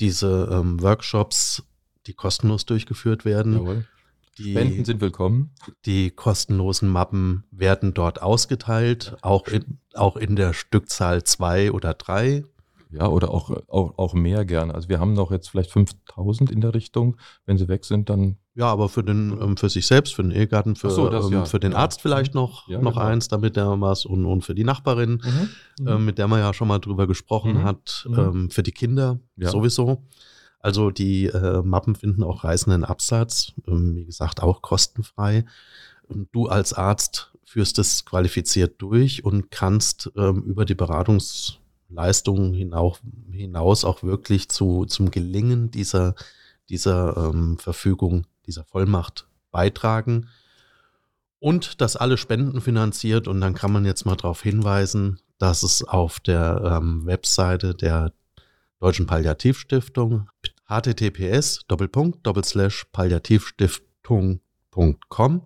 diese 0.00 0.48
ähm, 0.52 0.80
Workshops, 0.82 1.62
die 2.06 2.14
kostenlos 2.14 2.66
durchgeführt 2.66 3.24
werden. 3.24 3.54
Jawohl. 3.54 3.84
Die, 4.38 4.50
Spenden 4.50 4.84
sind 4.84 5.00
willkommen. 5.00 5.50
Die 5.86 6.10
kostenlosen 6.10 6.90
Mappen 6.90 7.44
werden 7.50 7.94
dort 7.94 8.20
ausgeteilt, 8.20 9.16
auch 9.22 9.48
in, 9.48 9.78
auch 9.94 10.16
in 10.16 10.36
der 10.36 10.52
Stückzahl 10.52 11.24
zwei 11.24 11.72
oder 11.72 11.94
drei. 11.94 12.44
Ja, 12.90 13.08
oder 13.08 13.30
auch, 13.30 13.50
auch, 13.68 13.98
auch 13.98 14.14
mehr 14.14 14.44
gerne. 14.44 14.74
Also 14.74 14.88
wir 14.88 15.00
haben 15.00 15.14
noch 15.14 15.32
jetzt 15.32 15.48
vielleicht 15.48 15.70
5000 15.70 16.50
in 16.50 16.60
der 16.60 16.74
Richtung. 16.74 17.16
Wenn 17.46 17.58
sie 17.58 17.68
weg 17.68 17.84
sind, 17.84 18.10
dann. 18.10 18.36
Ja, 18.56 18.66
aber 18.66 18.88
für, 18.88 19.04
den, 19.04 19.38
ähm, 19.40 19.56
für 19.56 19.68
sich 19.68 19.86
selbst, 19.86 20.14
für 20.14 20.22
den 20.22 20.32
Ehegatten, 20.32 20.76
für, 20.76 20.90
so, 20.90 21.08
das, 21.08 21.26
ähm, 21.26 21.32
ja. 21.32 21.44
für 21.44 21.60
den 21.60 21.74
Arzt 21.74 22.00
vielleicht 22.00 22.34
noch, 22.34 22.66
ja, 22.68 22.80
noch 22.80 22.94
genau. 22.94 23.04
eins, 23.04 23.28
damit 23.28 23.54
der 23.54 23.80
was 23.80 24.06
und, 24.06 24.24
und 24.24 24.42
für 24.42 24.54
die 24.54 24.64
Nachbarin, 24.64 25.22
mhm. 25.22 25.48
Mhm. 25.80 25.86
Äh, 25.86 25.98
mit 25.98 26.18
der 26.18 26.26
man 26.26 26.40
ja 26.40 26.54
schon 26.54 26.68
mal 26.68 26.78
drüber 26.78 27.06
gesprochen 27.06 27.54
mhm. 27.54 27.64
hat, 27.64 28.06
mhm. 28.08 28.18
ähm, 28.18 28.50
für 28.50 28.62
die 28.62 28.72
Kinder 28.72 29.20
sowieso. 29.36 30.02
Also 30.58 30.90
die 30.90 31.26
äh, 31.26 31.62
Mappen 31.62 31.94
finden 31.94 32.24
auch 32.24 32.42
reißenden 32.42 32.82
Absatz, 32.82 33.52
ähm, 33.68 33.94
wie 33.94 34.06
gesagt, 34.06 34.42
auch 34.42 34.62
kostenfrei. 34.62 35.44
Und 36.08 36.28
du 36.32 36.46
als 36.46 36.72
Arzt 36.72 37.32
führst 37.44 37.78
es 37.78 38.04
qualifiziert 38.04 38.80
durch 38.80 39.22
und 39.22 39.50
kannst 39.50 40.10
ähm, 40.16 40.42
über 40.42 40.64
die 40.64 40.74
Beratungs- 40.74 41.58
Leistungen 41.88 42.52
hinaus, 42.52 43.00
hinaus 43.30 43.84
auch 43.84 44.02
wirklich 44.02 44.48
zu, 44.48 44.86
zum 44.86 45.10
Gelingen 45.10 45.70
dieser, 45.70 46.14
dieser 46.68 47.16
ähm, 47.16 47.58
Verfügung, 47.58 48.26
dieser 48.46 48.64
Vollmacht 48.64 49.26
beitragen. 49.50 50.28
Und 51.38 51.80
das 51.80 51.96
alle 51.96 52.16
Spenden 52.16 52.60
finanziert. 52.60 53.28
Und 53.28 53.40
dann 53.40 53.54
kann 53.54 53.72
man 53.72 53.84
jetzt 53.84 54.06
mal 54.06 54.16
darauf 54.16 54.42
hinweisen, 54.42 55.20
dass 55.38 55.62
es 55.62 55.84
auf 55.84 56.18
der 56.20 56.80
ähm, 56.80 57.06
Webseite 57.06 57.74
der 57.74 58.12
Deutschen 58.80 59.06
Palliativstiftung 59.06 60.28
https 60.68 61.64
palliativstiftung.com 62.92 65.42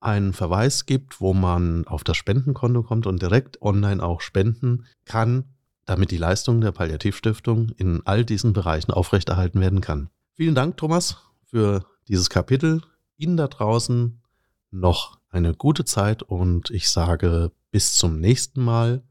einen 0.00 0.32
Verweis 0.32 0.86
gibt, 0.86 1.20
wo 1.20 1.34
man 1.34 1.86
auf 1.86 2.02
das 2.02 2.16
Spendenkonto 2.16 2.82
kommt 2.82 3.06
und 3.06 3.22
direkt 3.22 3.62
online 3.62 4.02
auch 4.02 4.20
spenden 4.20 4.86
kann 5.04 5.44
damit 5.84 6.10
die 6.10 6.18
Leistung 6.18 6.60
der 6.60 6.72
Palliativstiftung 6.72 7.70
in 7.76 8.02
all 8.04 8.24
diesen 8.24 8.52
Bereichen 8.52 8.92
aufrechterhalten 8.92 9.60
werden 9.60 9.80
kann. 9.80 10.10
Vielen 10.34 10.54
Dank, 10.54 10.76
Thomas, 10.76 11.18
für 11.44 11.84
dieses 12.08 12.30
Kapitel. 12.30 12.82
Ihnen 13.16 13.36
da 13.36 13.48
draußen 13.48 14.20
noch 14.70 15.18
eine 15.28 15.54
gute 15.54 15.84
Zeit 15.84 16.22
und 16.22 16.70
ich 16.70 16.88
sage 16.88 17.52
bis 17.70 17.94
zum 17.94 18.20
nächsten 18.20 18.62
Mal 18.62 19.02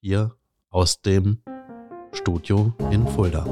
hier 0.00 0.34
aus 0.70 1.00
dem 1.02 1.38
Studio 2.12 2.72
in 2.90 3.06
Fulda. 3.06 3.44